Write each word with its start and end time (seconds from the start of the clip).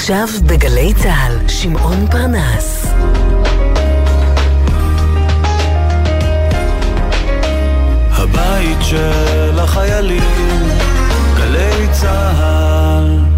עכשיו 0.00 0.28
בגלי 0.46 0.94
צה"ל, 0.94 1.48
שמעון 1.48 2.06
פרנס. 2.10 2.86
הבית 8.10 8.78
של 8.80 9.58
החיילים, 9.58 10.68
גלי 11.36 11.88
צה"ל 11.92 13.29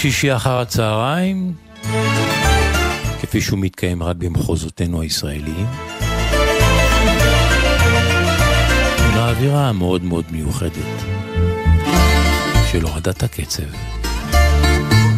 שישי 0.00 0.36
אחר 0.36 0.60
הצהריים, 0.60 1.54
כפי 3.20 3.40
שהוא 3.40 3.58
מתקיים 3.58 4.02
רק 4.02 4.16
במחוזותינו 4.16 5.00
הישראליים. 5.00 5.66
האווירה 9.14 9.68
המאוד 9.68 10.04
מאוד 10.04 10.24
מיוחדת 10.30 11.02
של 12.72 12.82
הורדת 12.82 13.22
הקצב. 13.22 13.62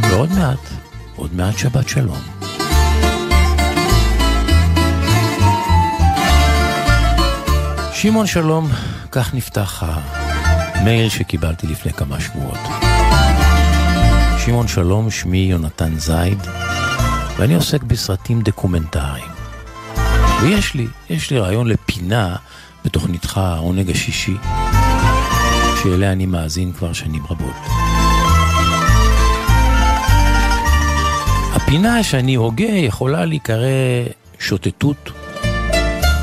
ועוד 0.03 0.33
מעט, 0.33 0.69
עוד 1.17 1.35
מעט 1.35 1.59
שבת 1.59 1.89
שלום. 1.89 2.21
שמעון 7.93 8.27
שלום, 8.27 8.69
כך 9.11 9.35
נפתח 9.35 9.83
המייל 9.83 11.09
שקיבלתי 11.09 11.67
לפני 11.67 11.93
כמה 11.93 12.21
שבועות. 12.21 12.90
שמעון 14.45 14.69
שלום, 14.69 15.11
שמי 15.11 15.39
יונתן 15.39 15.99
זייד, 15.99 16.39
ואני 17.37 17.55
עוסק 17.55 17.83
בסרטים 17.83 18.41
דוקומנטריים. 18.41 19.31
ויש 20.43 20.75
לי, 20.75 20.87
יש 21.11 21.31
לי 21.31 21.39
רעיון 21.39 21.69
לפינה 21.69 22.37
בתוכניתך 22.85 23.39
העונג 23.39 23.91
השישי, 23.91 24.37
שאליה 25.83 26.13
אני 26.13 26.27
מאזין 26.27 26.73
כבר 26.73 26.93
שנים 26.93 27.23
רבות. 27.31 27.57
הפינה 31.53 32.03
שאני 32.03 32.35
הוגה 32.35 32.65
יכולה 32.65 33.25
להיקרא 33.25 33.67
שוטטות 34.39 35.11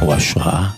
או 0.01 0.13
השראה, 0.13 0.69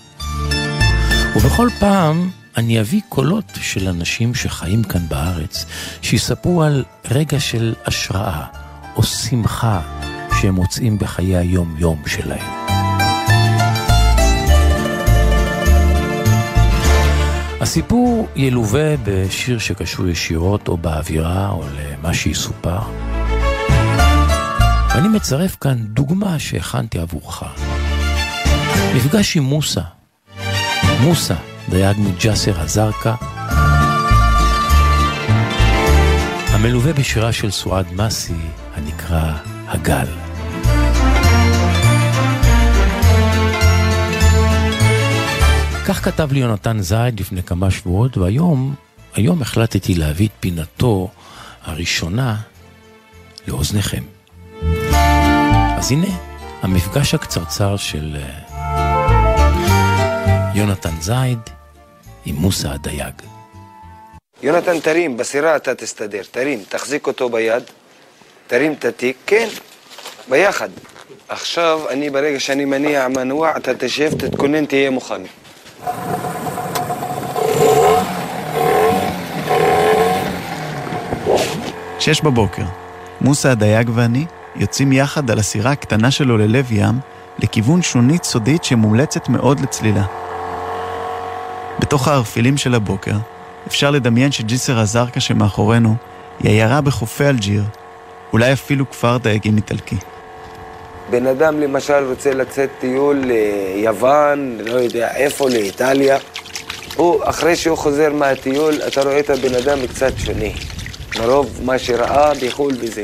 ובכל 1.35 1.67
פעם 1.79 2.29
אני 2.59 2.79
אביא 2.79 3.01
קולות 3.09 3.51
של 3.61 3.87
אנשים 3.87 4.35
שחיים 4.35 4.83
כאן 4.83 5.07
בארץ, 5.07 5.65
שיספרו 6.01 6.63
על 6.63 6.83
רגע 7.11 7.39
של 7.39 7.73
השראה 7.85 8.45
או 8.95 9.03
שמחה 9.03 9.81
שהם 10.41 10.55
מוצאים 10.55 10.97
בחיי 10.97 11.37
היום-יום 11.37 12.03
שלהם. 12.07 12.47
הסיפור 17.61 18.27
ילווה 18.35 18.95
בשיר 19.03 19.59
שקשור 19.59 20.07
ישירות 20.07 20.67
או 20.67 20.77
באווירה 20.77 21.49
או 21.49 21.63
למה 21.77 22.13
שיסופר. 22.13 22.79
ואני 24.89 25.07
מצרף 25.07 25.55
כאן 25.61 25.77
דוגמה 25.83 26.39
שהכנתי 26.39 26.99
עבורך. 26.99 27.43
מפגש 28.95 29.37
עם 29.37 29.43
מוסה. 29.43 29.81
מוסה, 31.01 31.35
דייג 31.69 31.97
מג'סר 31.99 32.63
א-זרקא, 32.63 33.13
המלווה 36.47 36.93
בשירה 36.93 37.31
של 37.31 37.51
סועד 37.51 37.85
מסי 37.93 38.33
הנקרא 38.75 39.33
הגל. 39.67 40.07
כך 45.85 46.05
כתב 46.05 46.31
לי 46.31 46.39
יונתן 46.39 46.79
זייד 46.79 47.19
לפני 47.19 47.43
כמה 47.43 47.71
שבועות, 47.71 48.17
והיום, 48.17 48.75
היום 49.13 49.41
החלטתי 49.41 49.95
להביא 49.95 50.27
את 50.27 50.33
פינתו 50.39 51.09
הראשונה 51.63 52.35
לאוזניכם. 53.47 54.03
אז 55.77 55.91
הנה, 55.91 56.07
המפגש 56.61 57.13
הקצרצר 57.13 57.77
של 57.77 58.17
אה, 58.19 58.39
יונתן 60.55 61.01
זייד 61.01 61.39
עם 62.25 62.35
מוסא 62.35 62.67
הדייג. 62.67 63.13
יונתן, 64.43 64.79
תרים, 64.79 65.17
בסירה 65.17 65.55
אתה 65.55 65.75
תסתדר, 65.75 66.21
תרים, 66.31 66.63
תחזיק 66.69 67.07
אותו 67.07 67.29
ביד, 67.29 67.63
תרים 68.47 68.73
את 68.73 68.85
התיק, 68.85 69.17
כן, 69.25 69.47
ביחד. 70.29 70.69
עכשיו, 71.27 71.81
אני 71.89 72.09
ברגע 72.09 72.39
שאני 72.39 72.65
מניע 72.65 73.07
מנוע, 73.07 73.57
אתה 73.57 73.71
תשב, 73.73 74.11
תתכונן, 74.17 74.65
תהיה 74.65 74.89
מוכן. 74.89 75.21
שש 81.99 82.21
בבוקר, 82.21 82.63
מוסא 83.21 83.47
הדייג 83.47 83.89
ואני 83.93 84.25
יוצאים 84.55 84.91
יחד 84.91 85.31
על 85.31 85.39
הסירה 85.39 85.71
הקטנה 85.71 86.11
שלו 86.11 86.37
ללב 86.37 86.71
ים, 86.71 86.99
לכיוון 87.39 87.81
שונית 87.81 88.23
סודית 88.23 88.63
שמומלצת 88.63 89.29
מאוד 89.29 89.59
לצלילה. 89.59 90.28
בתוך 91.79 92.07
הערפילים 92.07 92.57
של 92.57 92.75
הבוקר, 92.75 93.15
אפשר 93.67 93.91
לדמיין 93.91 94.31
שג'יסר 94.31 94.81
א-זרקא 94.81 95.19
שמאחורינו 95.19 95.95
היא 96.39 96.51
עיירה 96.51 96.81
בחופי 96.81 97.25
אלג'יר, 97.25 97.63
אולי 98.33 98.53
אפילו 98.53 98.89
כפר 98.89 99.17
דייגים 99.17 99.57
איטלקי. 99.57 99.95
בן 101.09 101.27
אדם 101.27 101.59
למשל 101.59 102.09
רוצה 102.09 102.33
לצאת 102.33 102.69
טיול 102.79 103.23
ליוון, 103.25 104.57
לא 104.65 104.71
יודע 104.71 105.15
איפה, 105.15 105.49
לאיטליה. 105.49 106.17
הוא, 106.95 107.21
אחרי 107.23 107.55
שהוא 107.55 107.77
חוזר 107.77 108.13
מהטיול, 108.13 108.73
אתה 108.87 109.01
רואה 109.01 109.19
את 109.19 109.29
הבן 109.29 109.55
אדם 109.55 109.87
קצת 109.87 110.13
שונה. 110.17 110.45
מרוב 111.19 111.59
מה 111.63 111.79
שראה 111.79 112.31
בחו"ל 112.41 112.73
וזה. 112.79 113.03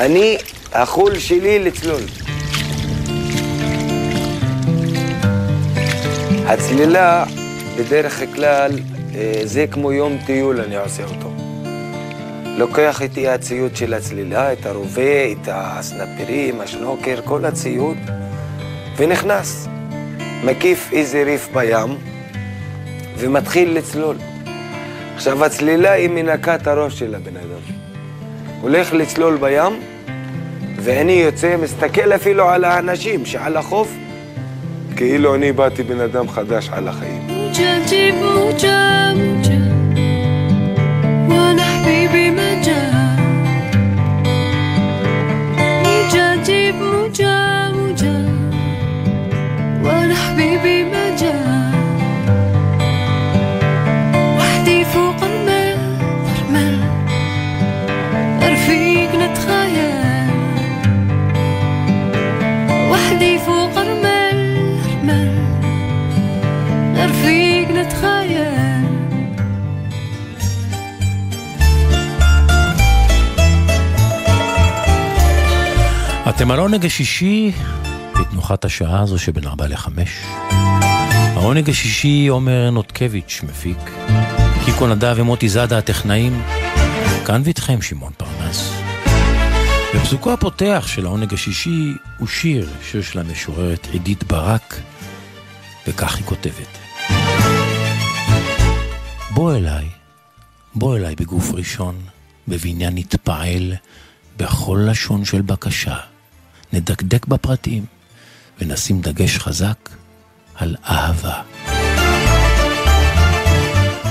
אני, 0.00 0.36
החו"ל 0.72 1.18
שלי 1.18 1.58
לצלול. 1.58 2.02
הצלילה 6.46 7.24
בדרך 7.78 8.22
כלל 8.34 8.70
אה, 9.14 9.40
זה 9.44 9.66
כמו 9.70 9.92
יום 9.92 10.18
טיול 10.26 10.60
אני 10.60 10.76
עושה 10.76 11.04
אותו. 11.04 11.32
לוקח 12.58 13.02
איתי 13.02 13.28
הציוד 13.28 13.76
של 13.76 13.94
הצלילה, 13.94 14.52
את 14.52 14.66
הרובה, 14.66 15.32
את 15.32 15.48
הסנפירים, 15.52 16.60
השנוקר, 16.60 17.20
כל 17.24 17.44
הציוד, 17.44 17.96
ונכנס. 18.96 19.68
מקיף 20.44 20.88
איזה 20.92 21.22
ריף 21.22 21.48
בים, 21.54 21.96
ומתחיל 23.18 23.78
לצלול. 23.78 24.16
עכשיו, 25.14 25.44
הצלילה 25.44 25.92
היא 25.92 26.10
מנקה 26.10 26.54
את 26.54 26.66
הראש 26.66 26.98
של 26.98 27.14
הבן 27.14 27.36
אדם. 27.36 27.76
הולך 28.60 28.92
לצלול 28.92 29.36
בים, 29.36 29.80
ואני 30.76 31.12
יוצא, 31.12 31.56
מסתכל 31.56 32.12
אפילו 32.12 32.48
על 32.48 32.64
האנשים 32.64 33.26
שעל 33.26 33.56
החוף, 33.56 33.88
כאילו 34.96 35.34
אני 35.34 35.52
באתי 35.52 35.82
בן 35.82 36.00
אדם 36.00 36.28
חדש 36.28 36.68
על 36.72 36.88
החיים. 36.88 37.35
موجة 37.56 38.10
بموجة 38.10 39.14
موجة 39.14 39.60
وأنا 41.28 41.62
حبيبي 41.62 42.30
ما 42.30 42.62
جاء 42.62 43.16
موجة 45.84 46.70
بموجة 46.70 47.70
موجة 47.72 48.24
وأنا 49.84 50.14
حبيبي 50.14 50.84
ما 50.84 51.16
جاء 51.16 51.72
وحدي 54.38 54.84
فوق 54.84 55.24
الماء 55.24 55.78
مرمى 56.24 56.80
رفيق 58.42 59.10
نتخيل 59.14 60.30
وحدي 62.90 63.38
אתם 76.36 76.50
על 76.50 76.58
עונג 76.58 76.86
השישי 76.86 77.52
בתנוחת 78.20 78.64
השעה 78.64 79.02
הזו 79.02 79.18
שבין 79.18 79.46
ארבע 79.46 79.66
לחמש. 79.66 80.08
העונג 81.34 81.70
השישי 81.70 82.26
עומר 82.26 82.70
נותקביץ' 82.70 83.40
מפיק, 83.42 83.78
קיקו 84.64 84.86
נדב 84.86 85.14
ומוטי 85.16 85.48
זאדה 85.48 85.78
הטכנאים, 85.78 86.42
כאן 87.26 87.42
ואיתכם 87.44 87.82
שמעון 87.82 88.12
פרנס. 88.16 88.72
בפסוקו 89.94 90.32
הפותח 90.32 90.84
של 90.86 91.06
העונג 91.06 91.34
השישי 91.34 91.92
הוא 92.18 92.28
שיר, 92.28 92.68
של 93.02 93.18
המשוררת 93.18 93.88
עידית 93.92 94.24
ברק, 94.24 94.80
וכך 95.88 96.16
היא 96.16 96.24
כותבת: 96.24 96.85
בוא 99.36 99.56
אליי, 99.56 99.88
בוא 100.74 100.96
אליי 100.96 101.14
בגוף 101.14 101.52
ראשון, 101.52 102.00
בבניין 102.48 102.94
נתפעל, 102.94 103.72
בכל 104.36 104.86
לשון 104.90 105.24
של 105.24 105.42
בקשה. 105.42 105.96
נדקדק 106.72 107.26
בפרטים 107.26 107.84
ונשים 108.60 109.00
דגש 109.00 109.38
חזק 109.38 109.90
על 110.54 110.76
אהבה. 110.84 111.42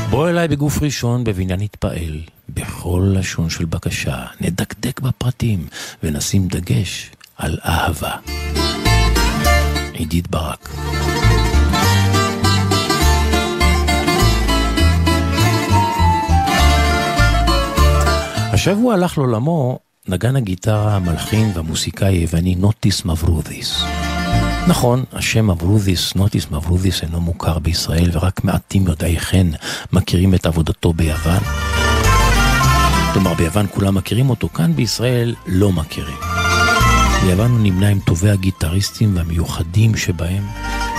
בוא 0.10 0.30
אליי 0.30 0.48
בגוף 0.48 0.82
ראשון 0.82 1.24
בבניין 1.24 1.60
נתפעל, 1.60 2.22
בכל 2.50 3.14
לשון 3.20 3.50
של 3.50 3.66
בקשה, 3.66 4.26
נדקדק 4.42 5.00
בפרטים 5.00 5.68
ונשים 6.04 6.48
דגש 6.48 7.12
על 7.38 7.58
אהבה. 7.66 8.16
עידית 9.94 10.28
ברק 10.28 10.70
השבוע 18.68 18.94
הלך 18.94 19.18
לעולמו 19.18 19.80
נגן 20.08 20.36
הגיטרה, 20.36 20.96
המלחין 20.96 21.52
והמוסיקאי 21.54 22.16
היווני 22.16 22.56
נוטיס 22.56 23.06
מברודיס. 23.06 23.84
נכון, 24.68 25.04
השם 25.14 25.52
מברודיס, 25.52 26.16
נוטיס 26.16 26.52
מברודיס 26.52 27.02
אינו 27.02 27.22
מוכר 27.22 27.60
בישראל 27.60 28.10
ורק 28.14 28.44
מעטים 28.44 28.88
יודעי 28.88 29.20
חן 29.20 29.50
מכירים 29.94 30.34
את 30.34 30.46
עבודתו 30.46 30.94
ביוון. 30.94 31.40
כלומר, 33.14 33.34
ביוון 33.34 33.66
כולם 33.72 33.96
מכירים 33.96 34.30
אותו, 34.30 34.50
כאן 34.50 34.74
בישראל 34.76 35.36
לא 35.48 35.72
מכירים. 35.72 36.18
ביוון 37.24 37.52
הוא 37.52 37.60
נמנה 37.60 37.88
עם 37.88 38.00
טובי 38.00 38.30
הגיטריסטים 38.30 39.18
והמיוחדים 39.18 39.96
שבהם, 39.96 40.44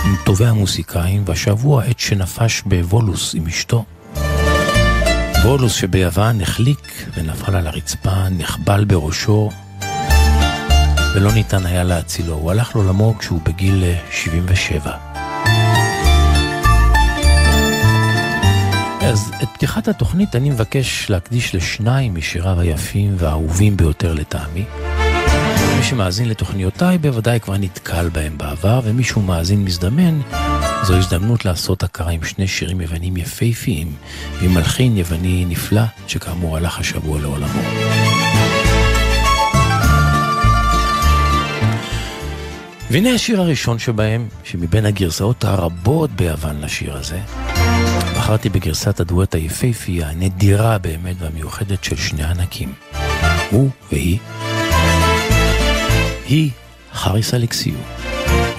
עם 0.05 0.15
טובי 0.25 0.45
המוסיקאים, 0.45 1.23
והשבוע 1.25 1.83
עת 1.83 1.99
שנפש 1.99 2.61
בוולוס 2.65 3.35
עם 3.35 3.47
אשתו, 3.47 3.85
בולוס 5.43 5.73
שביוון 5.73 6.41
החליק 6.41 7.05
ונפל 7.17 7.55
על 7.55 7.67
הרצפה, 7.67 8.29
נחבל 8.29 8.85
בראשו, 8.85 9.49
ולא 11.15 11.31
ניתן 11.31 11.65
היה 11.65 11.83
להצילו. 11.83 12.33
הוא 12.33 12.51
הלך 12.51 12.75
לעולמו 12.75 13.15
כשהוא 13.19 13.41
בגיל 13.43 13.83
77. 14.11 14.91
אז 19.01 19.31
את 19.43 19.47
פתיחת 19.53 19.87
התוכנית 19.87 20.35
אני 20.35 20.49
מבקש 20.49 21.09
להקדיש 21.09 21.55
לשניים 21.55 22.15
משיריו 22.15 22.59
היפים 22.59 23.15
והאהובים 23.17 23.77
ביותר 23.77 24.13
לטעמי. 24.13 24.65
מי 25.77 25.83
שמאזין 25.83 26.29
לתוכניותיי 26.29 26.97
בוודאי 26.97 27.39
כבר 27.39 27.57
נתקל 27.57 28.09
בהם 28.09 28.37
בעבר, 28.37 28.79
ומי 28.83 29.03
שהוא 29.03 29.23
מאזין 29.23 29.63
מזדמן, 29.63 30.19
זו 30.83 30.95
הזדמנות 30.95 31.45
לעשות 31.45 31.83
הכרה 31.83 32.11
עם 32.11 32.23
שני 32.23 32.47
שירים 32.47 32.81
יוונים 32.81 33.17
יפהפיים, 33.17 33.93
ועם 34.41 34.53
מלחין 34.53 34.97
יווני 34.97 35.45
נפלא, 35.45 35.81
שכאמור 36.07 36.57
הלך 36.57 36.79
השבוע 36.79 37.19
לעולמו. 37.19 37.61
והנה 42.91 43.09
השיר 43.09 43.41
הראשון 43.41 43.79
שבהם, 43.79 44.27
שמבין 44.43 44.85
הגרסאות 44.85 45.43
הרבות 45.43 46.11
ביוון 46.11 46.61
לשיר 46.61 46.97
הזה, 46.97 47.19
בחרתי 48.17 48.49
בגרסת 48.49 48.99
הדואט 48.99 49.35
היפהפייה, 49.35 50.09
הנדירה 50.09 50.77
באמת 50.77 51.15
והמיוחדת 51.19 51.83
של 51.83 51.95
שני 51.95 52.23
ענקים. 52.23 52.73
הוא 53.51 53.69
והיא. 53.91 54.17
היא 56.27 56.51
חריס 56.93 57.33
אלכסיו. 57.33 57.73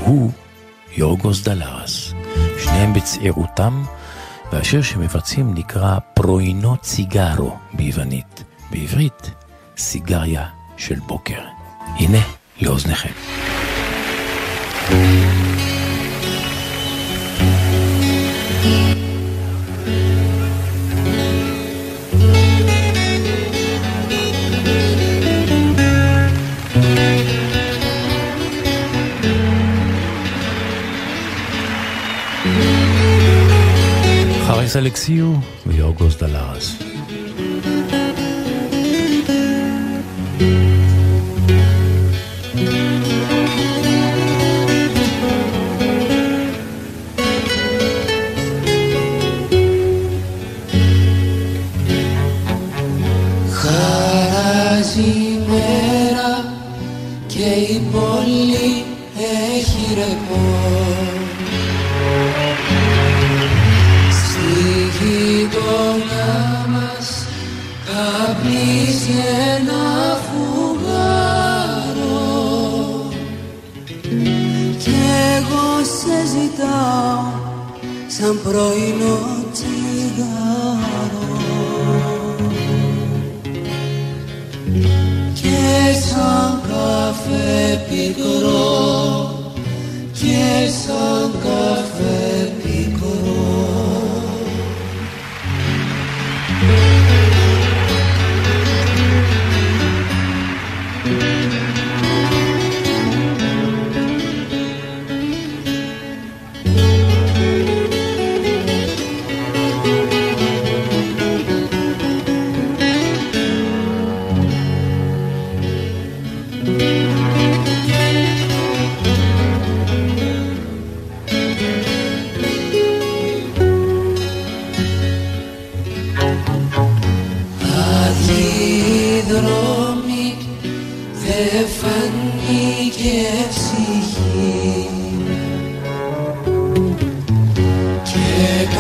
הוא 0.00 0.30
יורגוס 0.96 1.42
דלרס. 1.42 2.12
שניהם 2.58 2.94
בצעירותם, 2.94 3.84
והשיר 4.52 4.82
שמבצעים 4.82 5.54
נקרא 5.54 5.98
פרוינו 6.14 6.76
ציגרו 6.76 7.56
ביוונית. 7.72 8.44
בעברית, 8.70 9.30
סיגריה 9.76 10.46
של 10.76 10.98
בוקר. 11.06 11.40
הנה, 11.98 12.18
לאוזניכם. 12.62 13.12
חריס 34.46 34.76
אלכסיו 34.76 35.32
ויורגוס 35.66 36.16
דלרס. 36.16 36.97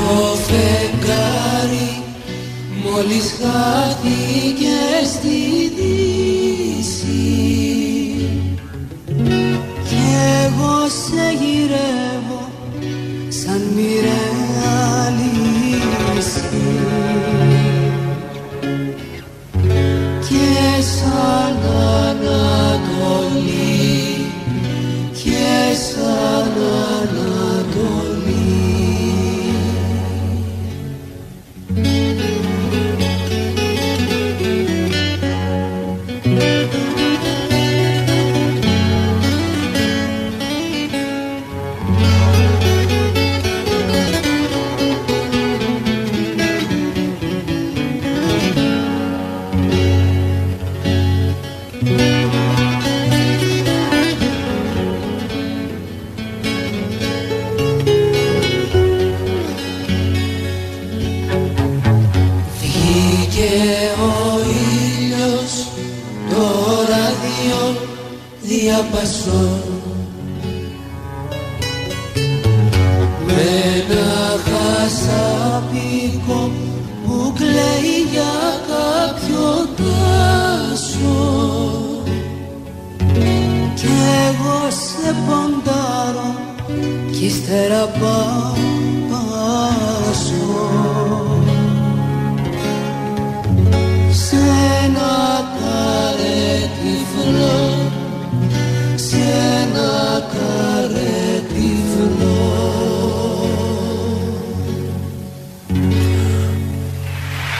Το 0.08 0.36
φεγγάρι 0.36 2.02
μόλις 2.82 3.34
χάθηκε 3.38 4.78
στη 5.04 5.38
δύση 5.76 7.37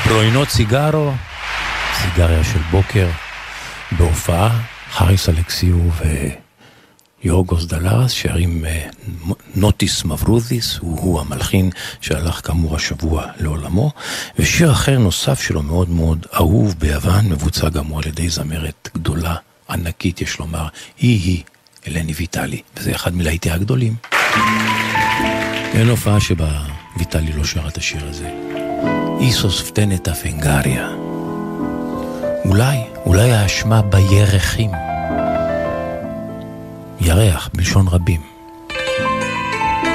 פרוינות 0.08 0.48
סיגרו, 0.48 1.12
סיגריה 2.02 2.44
של 2.44 2.58
בוקר, 2.70 3.08
בהופעה 3.98 4.60
חריס 4.92 5.28
אלקסיו 5.28 5.76
ויוגוס 7.24 7.64
דלארס, 7.64 8.10
שרים 8.10 8.64
אה, 8.64 8.88
נוטיס 9.54 10.04
מברוזיס, 10.04 10.78
הוא, 10.78 11.00
הוא 11.00 11.20
המלחין 11.20 11.70
שהלך 12.00 12.46
כאמור 12.46 12.76
השבוע 12.76 13.24
לעולמו, 13.40 13.90
ושיר 14.38 14.72
אחר 14.72 14.98
נוסף 14.98 15.40
שלו 15.40 15.62
מאוד 15.62 15.90
מאוד 15.90 16.26
אהוב 16.34 16.74
ביוון, 16.78 17.28
מבוצע 17.28 17.68
גם 17.68 17.86
הוא 17.86 17.98
על 17.98 18.08
ידי 18.08 18.28
זמרת 18.28 18.88
גדולה, 18.94 19.34
ענקית 19.70 20.20
יש 20.20 20.38
לומר, 20.38 20.68
היא-היא 20.98 21.42
אלני 21.88 22.12
ויטלי, 22.12 22.62
וזה 22.76 22.94
אחד 22.94 23.14
מלהיטי 23.14 23.50
הגדולים. 23.50 23.94
אין 25.74 25.88
הופעה 25.88 26.20
שבה 26.20 26.60
ויטלי 26.96 27.32
לא 27.32 27.44
שרה 27.44 27.68
את 27.68 27.76
השיר 27.76 28.08
הזה. 28.08 28.30
איסוס 29.19 29.61
פטנת 29.61 30.07
אפנגריה. 30.07 30.89
אולי, 32.45 32.77
אולי 33.05 33.31
האשמה 33.31 33.81
בירחים. 33.81 34.71
ירח, 37.01 37.49
בלשון 37.53 37.87
רבים. 37.87 38.21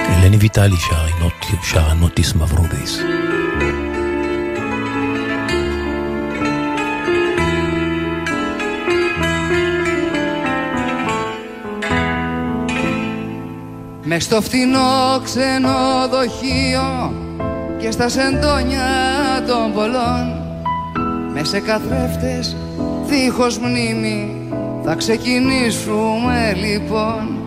אלני 0.09 0.37
ויטלי 0.37 0.77
שרה, 0.77 1.07
נוט- 1.21 1.65
שרה 1.65 1.95
נוטיס 1.95 2.35
מברודס. 2.35 2.99
Με 14.05 14.21
στο 14.21 14.43
φτηνό 14.43 15.21
ξενοδοχείο 15.25 17.13
και 17.84 17.92
στα 17.92 18.10
σεντόνια 18.10 18.90
των 19.48 19.74
πολλών. 19.74 20.26
Με 21.34 21.44
σε 21.44 21.60
καθρέφτες 21.60 22.56
δίχως 23.06 23.58
μνήμη 23.58 24.48
θα 24.84 24.96
ξεκινήσουμε 24.96 26.54
λοιπόν. 26.56 27.38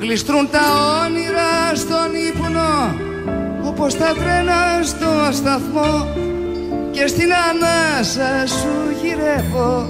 Γλιστρούν 0.00 0.48
τα 0.50 0.60
όνειρα 1.04 1.74
στον 1.74 2.08
ύπνο 2.28 2.94
όπως 3.64 3.96
τα 3.96 4.12
τρένα 4.14 4.82
στο 4.82 5.32
σταθμό. 5.32 6.06
Και 6.90 7.06
στην 7.06 7.30
ανάσα 7.32 8.46
σου 8.46 8.74
γυρεύω 9.02 9.88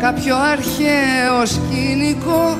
κάποιο 0.00 0.36
αρχαίο 0.36 1.46
σκηνικό. 1.46 2.58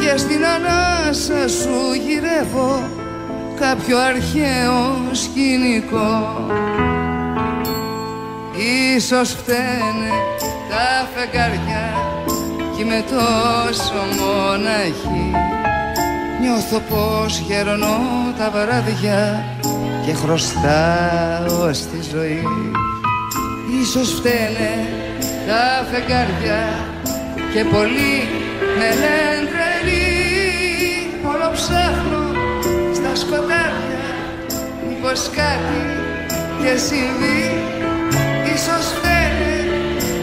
Και 0.00 0.18
στην 0.18 0.44
ανάσα 0.44 1.48
σου 1.48 1.92
γυρεύω 2.06 2.97
κάποιο 3.60 3.98
αρχαίο 3.98 5.08
σκηνικό. 5.12 6.46
Ίσως 8.96 9.30
φταίνε 9.30 10.10
τα 10.68 11.08
φεγγαριά 11.14 11.92
κι 12.76 12.82
είμαι 12.82 13.04
τόσο 13.10 14.00
μοναχή. 14.18 15.32
Νιώθω 16.40 16.78
πως 16.78 17.38
γερνώ 17.38 17.98
τα 18.38 18.50
βράδια 18.50 19.44
και 20.06 20.12
χρωστάω 20.14 21.72
στη 21.72 21.98
ζωή. 22.12 22.42
Ίσως 23.82 24.12
φταίνε 24.12 24.72
τα 25.46 25.86
φεγγάρια 25.90 26.60
και 27.52 27.64
πολλοί 27.64 28.28
με 28.78 28.88
λένε 28.94 29.57
μήπως 35.00 35.30
κάτι 35.36 35.80
και 36.62 36.78
συμβεί 36.78 37.42
Ίσως 38.54 38.86
φταίνε 38.96 39.56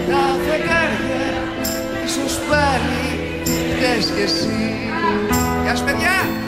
τα 0.10 0.22
φεγγάρια 0.46 1.26
ίσως 2.06 2.40
πάλι 2.50 3.06
φταίς 3.76 4.06
κι 4.16 4.22
εσύ 4.22 4.90
Γεια 5.64 5.76
σου 5.76 5.84
παιδιά! 5.84 6.45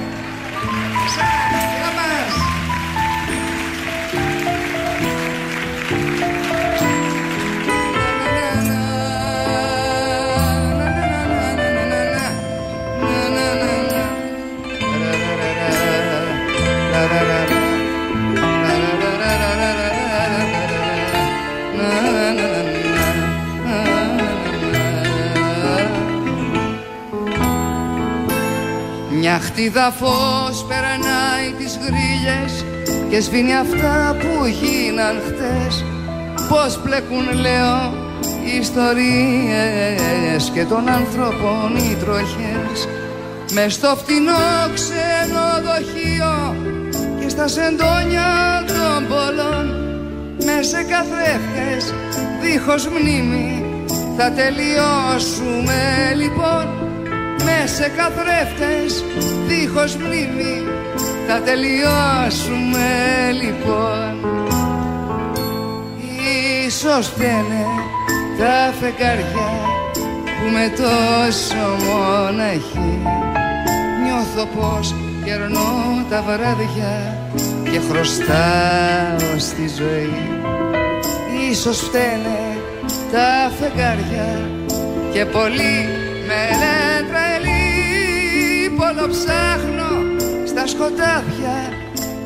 Μια 29.37 29.45
χτίδα 29.45 29.91
φως 29.91 30.65
περνάει 30.67 31.51
τις 31.57 31.79
γρίλες 31.85 32.65
και 33.09 33.19
σβήνει 33.21 33.55
αυτά 33.55 34.15
που 34.19 34.45
γίναν 34.45 35.15
χτες. 35.27 35.85
Πώς 36.49 36.79
πλέκουν 36.83 37.39
λέω 37.39 37.93
οι 38.45 38.57
ιστορίες 38.59 40.51
και 40.53 40.63
των 40.63 40.89
ανθρώπων 40.89 41.75
οι 41.75 41.95
τροχές. 41.95 42.87
Μες 43.51 43.73
στο 43.73 43.95
φτηνό 43.97 44.71
ξενοδοχείο 44.73 46.55
και 47.19 47.29
στα 47.29 47.47
σεντόνια 47.47 48.63
των 48.67 49.07
πολλών. 49.07 49.65
Με 50.45 50.61
σε 50.61 50.85
καθρέφτες 50.91 51.93
δίχως 52.41 52.87
μνήμη 52.87 53.65
Θα 54.17 54.31
τελειώσουμε 54.31 56.13
λοιπόν 56.15 56.76
με 57.47 57.67
σε 57.67 57.91
καθρέφτες 57.97 59.03
δίχως 59.47 59.95
μνήμη 59.95 60.63
Θα 61.27 61.41
τελειώσουμε 61.41 62.87
λοιπόν. 63.41 64.11
Ίσως 66.67 67.07
φταίνε 67.07 67.65
τα 68.39 68.73
φεγγάρια 68.79 69.49
που 70.23 70.51
με 70.53 70.73
τόσο 70.75 71.65
μοναχή 71.85 73.01
Νιώθω 74.03 74.45
πως 74.55 74.95
κερνώ 75.25 76.05
τα 76.09 76.21
βράδια 76.21 77.17
και 77.71 77.79
χρωστάω 77.89 79.39
στη 79.39 79.71
ζωή. 79.77 80.29
Ίσως 81.51 81.79
φταίνε 81.79 82.57
τα 83.11 83.51
φεγγάρια 83.59 84.49
και 85.13 85.25
πολύ 85.25 85.87
με 86.27 86.57
λένε 86.59 86.86
τρελή 86.86 86.86
Λοιπόν, 88.79 88.95
πόλο 88.95 89.07
ψάχνω 89.07 89.89
στα 90.47 90.67
σκοτάδια. 90.67 91.57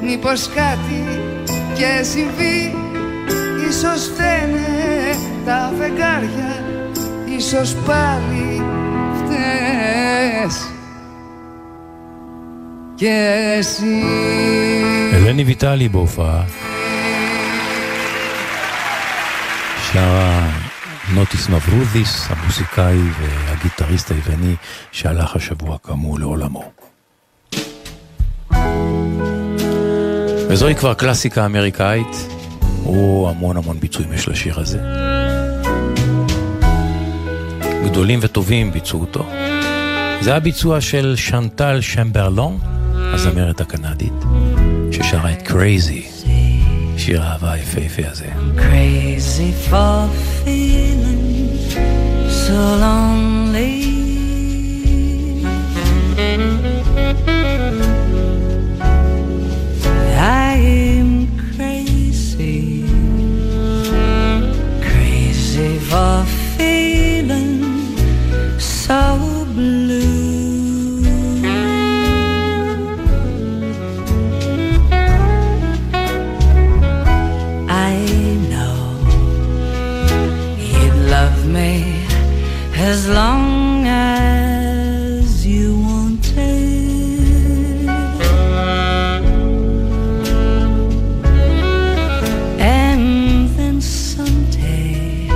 Μήπως 0.01 0.49
κάτι 0.55 1.19
και 1.73 2.03
συμβεί. 2.03 2.75
Ίσως 3.69 4.11
φταίνε 4.13 5.15
τα 5.45 5.73
φεγγάρια. 5.79 6.63
Ίσως 7.37 7.75
πάλι 7.85 8.63
φταίς 9.17 10.69
Και 12.95 13.53
εσύ. 13.57 14.03
Ελένη 15.13 15.43
Βιτάλη 15.43 15.89
Μποφά 15.89 16.45
Σαρά 19.91 20.30
נוטיס 21.09 21.49
מברודיס, 21.49 22.27
המוזיקאי 22.29 22.97
והגיטריסט 23.19 24.11
היווני 24.11 24.55
שהלך 24.91 25.35
השבוע 25.35 25.77
כאמור 25.83 26.19
לעולמו. 26.19 26.71
וזוהי 30.49 30.75
כבר 30.75 30.93
קלאסיקה 30.93 31.45
אמריקאית, 31.45 32.27
או 32.85 33.27
המון 33.29 33.57
המון 33.57 33.79
ביצועים 33.79 34.13
יש 34.13 34.27
לשיר 34.27 34.59
הזה. 34.59 34.79
גדולים 37.85 38.19
וטובים 38.21 38.71
ביצעו 38.71 39.01
אותו. 39.01 39.25
זה 40.21 40.35
הביצוע 40.35 40.81
של 40.81 41.13
שנטל 41.15 41.81
שמברלון, 41.81 42.59
הזמרת 42.95 43.61
הקנדית, 43.61 44.13
ששרה 44.91 45.31
את 45.31 45.41
Crazy, 45.41 46.07
שיר 46.97 47.21
האהבה 47.23 47.51
היפהפה 47.51 48.01
הזה. 48.11 48.27
Crazy 48.57 49.71
for 49.71 50.07
feeling 50.45 50.90
so 52.51 52.75
long. 52.75 53.30
As 82.91 83.07
long 83.07 83.87
as 83.87 85.45
you 85.47 85.79
wanted. 85.79 86.27
And 92.59 93.47
then 93.57 93.79
someday 93.79 95.29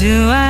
Do 0.00 0.30
I 0.30 0.49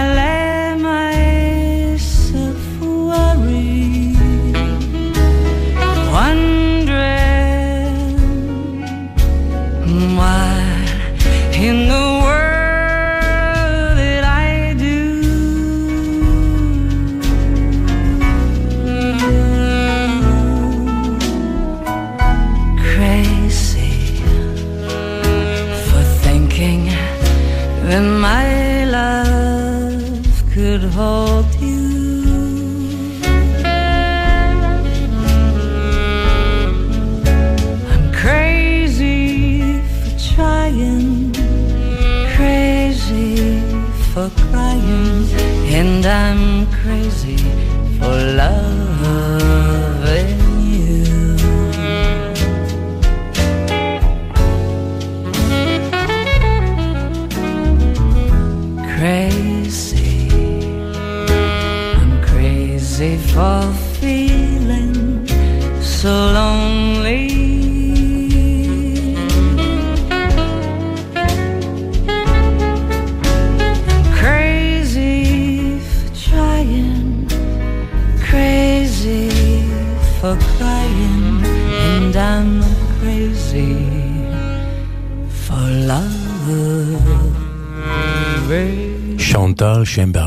Perşembe 89.90 90.19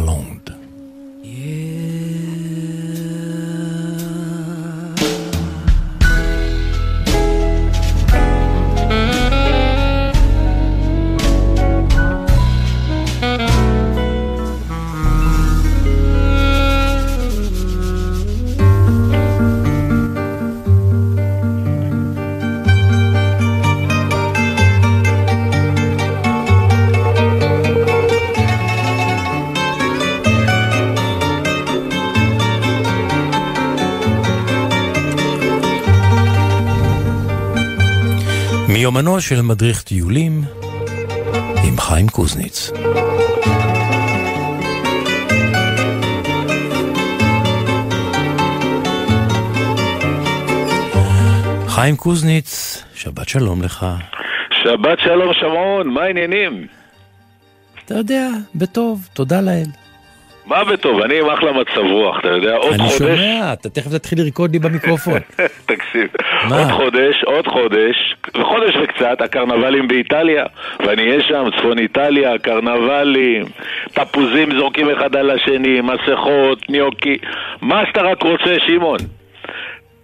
מיומנו 38.83 39.21
של 39.21 39.41
מדריך 39.41 39.81
טיולים 39.83 40.41
עם 41.67 41.77
חיים 41.77 42.07
קוזניץ. 42.07 42.71
חיים 51.67 51.95
קוזניץ, 51.95 52.83
שבת 52.95 53.29
שלום 53.29 53.61
לך. 53.61 53.85
שבת 54.63 54.99
שלום 54.99 55.33
שמעון, 55.33 55.87
מה 55.87 56.01
העניינים? 56.01 56.67
אתה 57.85 57.93
יודע, 57.93 58.27
בטוב, 58.55 59.07
תודה 59.13 59.41
לאל. 59.41 59.69
מה 60.45 60.63
בטוב, 60.63 61.01
אני 61.01 61.19
עם 61.19 61.29
אחלה 61.29 61.51
מצב 61.51 61.91
רוח, 61.91 62.19
אתה 62.19 62.27
יודע, 62.27 62.55
עוד 62.55 62.73
אני 62.73 62.83
חודש... 62.83 62.97
שומע, 62.97 63.53
אתה 63.53 63.69
תכף 63.69 63.91
תתחיל 63.91 64.21
לרקוד 64.21 64.51
לי 64.51 64.59
במיקרופון. 64.59 65.19
תקשיב? 65.65 66.07
עוד 66.51 66.71
חודש, 66.71 67.23
עוד 67.23 67.47
חודש, 67.47 68.15
וחודש 68.37 68.75
וקצת, 68.83 69.21
הקרנבלים 69.21 69.87
באיטליה, 69.87 70.45
ואני 70.79 71.09
אהיה 71.09 71.23
שם, 71.23 71.45
צפון 71.57 71.79
איטליה, 71.79 72.37
קרנבלים, 72.37 73.45
תפוזים 73.93 74.57
זורקים 74.57 74.89
אחד 74.89 75.15
על 75.15 75.29
השני, 75.29 75.81
מסכות, 75.81 76.69
ניוקי, 76.69 77.17
מה 77.61 77.81
שאתה 77.87 78.01
רק 78.01 78.23
רוצה, 78.23 78.55
שמעון. 78.67 78.97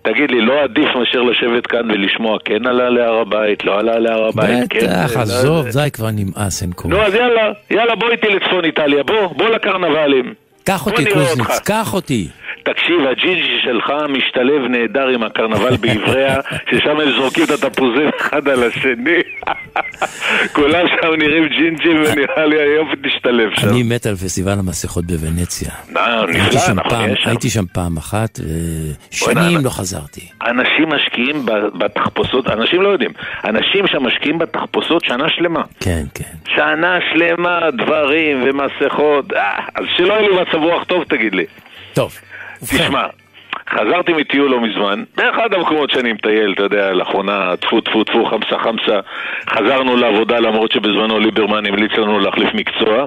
תגיד 0.02 0.32
לי, 0.32 0.42
לא 0.42 0.64
עדיף 0.64 0.96
מאשר 0.96 1.22
לשבת 1.22 1.68
כאן 1.68 1.92
ולשמוע 1.92 2.38
כן 2.46 2.68
עלה 2.68 2.90
להר 2.90 3.14
הבית, 3.14 3.66
לא 3.66 3.80
עלה 3.80 4.00
להר 4.00 4.28
הבית, 4.28 4.70
כן... 4.70 4.80
בטח, 4.80 5.16
לא 5.16 5.22
עזוב, 5.22 5.70
זה. 5.70 5.82
די 5.84 5.92
כבר 5.92 6.10
נמאס, 6.12 6.62
אין 6.62 6.72
כוח. 6.76 6.92
נו, 6.92 7.02
אז 7.02 7.14
יאללה, 7.16 7.52
יאללה, 7.72 7.96
בוא 7.96 8.10
איתי 8.10 8.28
לצפון 8.28 8.66
איטליה, 8.66 9.04
בוא, 9.04 9.28
בוא 9.28 9.50
לקרנבלים. 9.50 10.34
קח 10.64 10.86
אותי, 10.86 11.06
קוזניץ. 11.06 11.60
קח 11.66 11.94
אותי. 11.94 12.28
תקשיב, 12.74 13.06
הג'ינג'י 13.12 13.60
שלך 13.64 13.94
משתלב 14.10 14.62
נהדר 14.70 15.08
עם 15.08 15.24
הקרנבל 15.24 15.78
באיבריאה, 15.78 16.36
ששם 16.72 17.00
הם 17.00 17.12
זורקים 17.12 17.44
את 17.44 17.64
התפוזים 17.64 18.10
אחד 18.22 18.48
על 18.48 18.64
השני. 18.64 19.20
כולם 20.56 20.86
שם 20.88 21.14
נראים 21.18 21.48
ג'ינג'י 21.48 21.90
ונראה 21.90 22.46
לי 22.46 22.62
היופי 22.62 22.96
תשתלב 23.04 23.50
שם. 23.56 23.70
אני 23.70 23.84
מת 23.84 24.06
על 24.06 24.16
פסטיבל 24.16 24.52
המסכות 24.52 25.06
בוונציה. 25.06 25.70
אה, 25.98 26.26
נפלא, 26.26 26.60
אנחנו 26.70 26.98
נהיה 26.98 27.16
שם. 27.16 27.30
הייתי 27.30 27.50
שם 27.50 27.66
פעם 27.74 27.98
אחת, 27.98 28.40
בוא'נה, 28.40 29.42
ושנים 29.42 29.66
לא 29.66 29.70
חזרתי. 29.70 30.22
אנשים 30.42 30.90
משקיעים 30.90 31.46
בתחפושות, 31.80 32.48
אנשים 32.48 32.82
לא 32.82 32.90
יודעים, 32.90 33.12
אנשים 33.44 33.88
שם 33.88 34.04
משקיעים 34.04 34.40
בתחפושות 34.40 35.06
שנה 35.06 35.30
שלמה. 35.30 35.62
כן, 35.80 36.04
כן. 36.14 36.54
שנה 36.56 36.98
שלמה, 37.14 37.60
דברים 37.72 38.44
ומסכות, 38.46 39.34
אה, 39.34 39.60
אז 39.76 39.86
שלא 39.98 40.14
יהיה 40.14 40.30
לי 40.30 40.36
מצב 40.42 40.58
רוח 40.58 40.84
טוב 40.84 41.04
תגיד 41.04 41.36
לי. 41.36 41.46
טוב, 41.94 42.20
תשמע, 42.62 43.06
חזרתי 43.70 44.14
מטיול 44.14 44.52
לא 44.52 44.62
מזמן, 44.62 45.04
באחד 45.18 45.54
המקומות 45.54 45.90
שאני 45.90 46.14
מטייל, 46.14 46.54
אתה 46.54 46.64
יודע, 46.64 46.94
לאחרונה, 46.94 47.56
טפו 47.58 47.82
טפו 47.82 48.04
טפו, 48.04 48.26
חמסה 48.26 48.60
חמסה, 48.60 49.00
חזרנו 49.50 49.96
לעבודה 49.96 50.40
למרות 50.40 50.72
שבזמנו 50.72 51.20
ליברמן 51.20 51.66
המליץ 51.66 51.92
לנו 51.92 52.20
להחליף 52.20 52.54
מקצוע, 52.54 53.06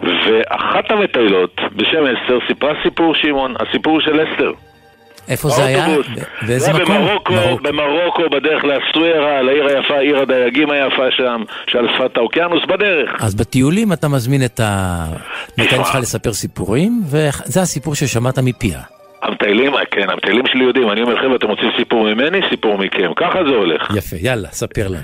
ואחת 0.00 0.90
המטיילות, 0.90 1.60
בשם 1.76 2.04
אסתר, 2.06 2.38
סיפרה 2.46 2.72
סיפור, 2.82 3.14
שמעון, 3.14 3.54
הסיפור 3.60 4.00
של 4.00 4.20
אסתר. 4.24 4.52
איפה 5.28 5.48
זה 5.48 5.64
היה? 5.64 5.86
באיזה 6.46 6.58
זה 6.58 6.70
היה 6.70 6.84
מקום? 6.84 6.96
במרוקו, 6.96 7.32
מרוקו. 7.32 7.62
במרוקו, 7.62 8.22
בדרך 8.30 8.64
לאסטוירה, 8.64 9.42
לעיר 9.42 9.66
היפה, 9.66 9.98
עיר 9.98 10.18
הדייגים 10.18 10.70
היפה 10.70 11.10
שם, 11.10 11.42
שעל 11.66 11.86
שפת 11.96 12.16
האוקיינוס, 12.16 12.62
בדרך. 12.68 13.10
אז 13.24 13.34
בטיולים 13.34 13.92
אתה 13.92 14.08
מזמין 14.08 14.44
את 14.44 14.60
ה... 14.60 15.04
נותן. 15.58 15.80
לך 15.80 15.98
לספר 16.00 16.32
סיפורים, 16.32 17.02
וזה 17.10 17.60
הסיפור 17.62 17.94
ששמעת 17.94 18.38
מפיה. 18.38 18.80
המטיילים, 19.22 19.72
כן, 19.90 20.10
המטיילים 20.10 20.46
שלי 20.46 20.64
יודעים, 20.64 20.90
אני 20.90 21.02
אומר, 21.02 21.16
חבר'ה, 21.16 21.36
אתם 21.36 21.48
רוצים 21.48 21.70
סיפור 21.78 22.14
ממני? 22.14 22.40
סיפור 22.50 22.78
מכם. 22.78 23.14
ככה 23.16 23.38
זה 23.44 23.54
הולך. 23.56 23.92
יפה, 23.96 24.16
יאללה, 24.20 24.48
ספר 24.48 24.88
לנו. 24.88 24.98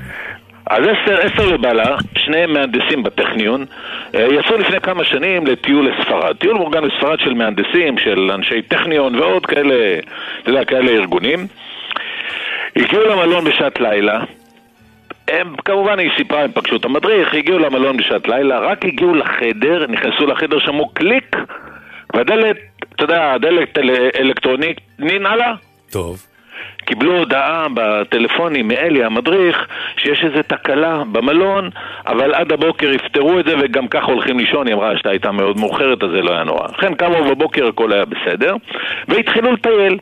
אז 0.66 0.84
אסתר, 0.84 1.26
אסתר 1.26 1.54
ובעלה, 1.54 1.96
שניהם 2.18 2.52
מהנדסים 2.52 3.02
בטכניון, 3.02 3.64
אה, 4.14 4.26
יצאו 4.34 4.56
לפני 4.58 4.80
כמה 4.80 5.04
שנים 5.04 5.46
לטיול 5.46 5.88
לספרד. 5.88 6.36
טיול 6.36 6.54
מאורגן 6.54 6.84
לספרד 6.84 7.20
של 7.20 7.34
מהנדסים, 7.34 7.98
של 7.98 8.30
אנשי 8.34 8.62
טכניון 8.62 9.14
ועוד 9.14 9.46
כאלה, 9.46 9.74
אתה 10.42 10.50
יודע, 10.50 10.64
כאלה 10.64 10.90
ארגונים. 10.90 11.46
הגיעו 12.76 13.02
למלון 13.02 13.44
בשעת 13.44 13.80
לילה. 13.80 14.24
הם, 15.28 15.54
כמובן 15.64 15.98
היא 15.98 16.10
סיפרה, 16.16 16.42
הם 16.42 16.52
פגשו 16.52 16.76
את 16.76 16.84
המדריך, 16.84 17.34
הגיעו 17.34 17.58
למלון 17.58 17.96
בשעת 17.96 18.28
לילה, 18.28 18.58
רק 18.58 18.84
הגיעו 18.84 19.14
לחדר, 19.14 19.86
נכנסו 19.88 20.26
לחדר, 20.26 20.58
שמעו 20.58 20.88
קליק, 20.88 21.36
והדלת, 22.14 22.56
אתה 22.96 23.04
יודע, 23.04 23.32
הדלת 23.32 23.78
אל- 23.78 23.90
אלקטרונית 24.20 24.80
ננעלה. 24.98 25.54
טוב. 25.92 26.26
קיבלו 26.84 27.18
הודעה 27.18 27.66
בטלפונים 27.74 28.68
מאלי 28.68 29.04
המדריך 29.04 29.66
שיש 29.96 30.24
איזו 30.24 30.42
תקלה 30.46 31.02
במלון, 31.12 31.70
אבל 32.06 32.34
עד 32.34 32.52
הבוקר 32.52 32.92
יפתרו 32.92 33.40
את 33.40 33.44
זה 33.44 33.54
וגם 33.60 33.88
ככה 33.88 34.12
הולכים 34.12 34.38
לישון, 34.38 34.66
היא 34.66 34.74
אמרה 34.74 34.90
שהייתה 34.90 35.10
הייתה 35.10 35.32
מאוד 35.32 35.58
מאוחרת 35.58 36.02
אז 36.02 36.10
זה 36.10 36.22
לא 36.22 36.32
היה 36.32 36.44
נורא. 36.44 36.68
לכן 36.78 36.94
קמו 36.94 37.24
בבוקר 37.24 37.66
הכל 37.66 37.92
היה 37.92 38.04
בסדר, 38.04 38.54
והתחילו 39.08 39.52
לטייל. 39.52 39.98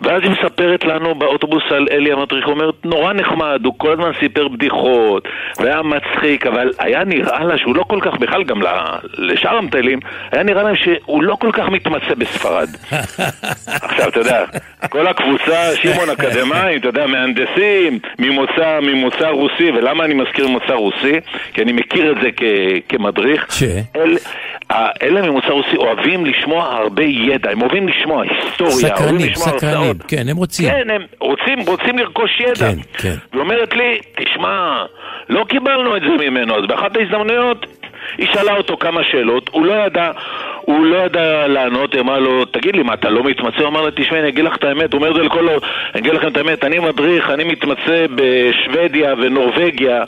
ואז 0.00 0.22
היא 0.22 0.30
מספרת 0.30 0.84
לנו 0.84 1.14
באוטובוס 1.14 1.62
על 1.70 1.86
אלי 1.90 2.12
המדריך, 2.12 2.46
היא 2.46 2.54
אומרת, 2.54 2.74
נורא 2.84 3.12
נחמד, 3.12 3.60
הוא 3.64 3.74
כל 3.76 3.92
הזמן 3.92 4.10
סיפר 4.20 4.48
בדיחות, 4.48 5.28
והיה 5.58 5.82
מצחיק, 5.82 6.46
אבל 6.46 6.70
היה 6.78 7.04
נראה 7.04 7.44
לה 7.44 7.58
שהוא 7.58 7.76
לא 7.76 7.82
כל 7.82 7.98
כך, 8.02 8.14
בכלל 8.18 8.42
גם 8.44 8.60
לשאר 9.18 9.56
המטיילים, 9.56 9.98
היה 10.32 10.42
נראה 10.42 10.62
להם 10.62 10.76
שהוא 10.76 11.22
לא 11.22 11.34
כל 11.34 11.50
כך 11.52 11.68
מתמצא 11.68 12.14
בספרד. 12.18 12.68
עכשיו, 13.82 14.08
אתה 14.08 14.20
יודע, 14.20 14.44
כל 14.90 15.06
הקבוצה, 15.06 15.76
שמעון 15.76 16.10
אקדמאים, 16.10 16.78
אתה 16.80 16.88
יודע, 16.88 17.06
מהנדסים, 17.06 17.98
ממוצא, 18.18 18.78
ממוצא 18.82 19.28
רוסי, 19.28 19.70
ולמה 19.70 20.04
אני 20.04 20.14
מזכיר 20.14 20.48
ממוצא 20.48 20.72
רוסי? 20.72 21.20
כי 21.54 21.62
אני 21.62 21.72
מכיר 21.72 22.12
את 22.12 22.16
זה 22.22 22.28
כ- 22.36 22.42
כמדריך. 22.88 23.46
ש? 23.52 23.62
אל, 23.96 24.16
אלה 25.02 25.22
ממוצא 25.22 25.48
רוסי 25.48 25.76
אוהבים 25.76 26.26
לשמוע 26.26 26.64
הרבה 26.64 27.04
ידע, 27.04 27.50
הם 27.50 27.62
אוהבים 27.62 27.88
לשמוע 27.88 28.22
היסטוריה, 28.22 28.74
אוהבים 28.74 28.96
סקרנים, 28.96 29.30
לשמוע 29.30 29.46
סקרנים, 29.46 29.78
הרצאות. 29.78 30.02
כן, 30.08 30.28
הם 30.28 30.36
רוצים. 30.36 30.70
כן, 30.70 30.90
הם 30.90 31.02
רוצים, 31.20 31.58
רוצים 31.66 31.98
לרכוש 31.98 32.40
ידע. 32.40 32.54
כן, 32.54 32.78
כן. 32.98 33.14
היא 33.32 33.40
אומרת 33.40 33.74
לי, 33.74 33.98
תשמע, 34.16 34.84
לא 35.28 35.44
קיבלנו 35.48 35.96
את 35.96 36.02
זה 36.02 36.28
ממנו, 36.28 36.56
אז 36.56 36.66
באחת 36.68 36.96
ההזדמנויות 36.96 37.66
היא 38.18 38.26
שאלה 38.32 38.56
אותו 38.56 38.76
כמה 38.76 39.00
שאלות, 39.04 39.50
הוא 39.52 39.66
לא 39.66 39.72
ידע, 39.72 40.10
הוא 40.64 40.86
לא 40.86 40.96
ידע 40.96 41.46
לענות, 41.46 41.96
אמרה 41.96 42.18
לו, 42.18 42.44
תגיד 42.44 42.76
לי, 42.76 42.82
מה, 42.82 42.94
אתה 42.94 43.10
לא 43.10 43.24
מתמצא? 43.24 43.58
הוא 43.58 43.68
אמר 43.68 43.80
לה, 43.80 43.90
תשמעי, 43.90 44.20
אני 44.20 44.28
אגיד 44.28 44.44
לך 44.44 44.56
את 44.56 44.64
האמת, 44.64 44.92
הוא 44.92 44.98
אומר 44.98 45.10
את 45.10 45.16
זה 45.16 45.22
לכל. 45.22 45.48
אני 45.48 46.00
אגיד 46.00 46.12
לכם 46.14 46.28
את 46.28 46.36
האמת, 46.36 46.64
אני 46.64 46.78
מדריך, 46.78 47.30
אני 47.30 47.44
מתמצא 47.44 48.06
בשוודיה 48.14 49.14
ונורבגיה, 49.18 50.04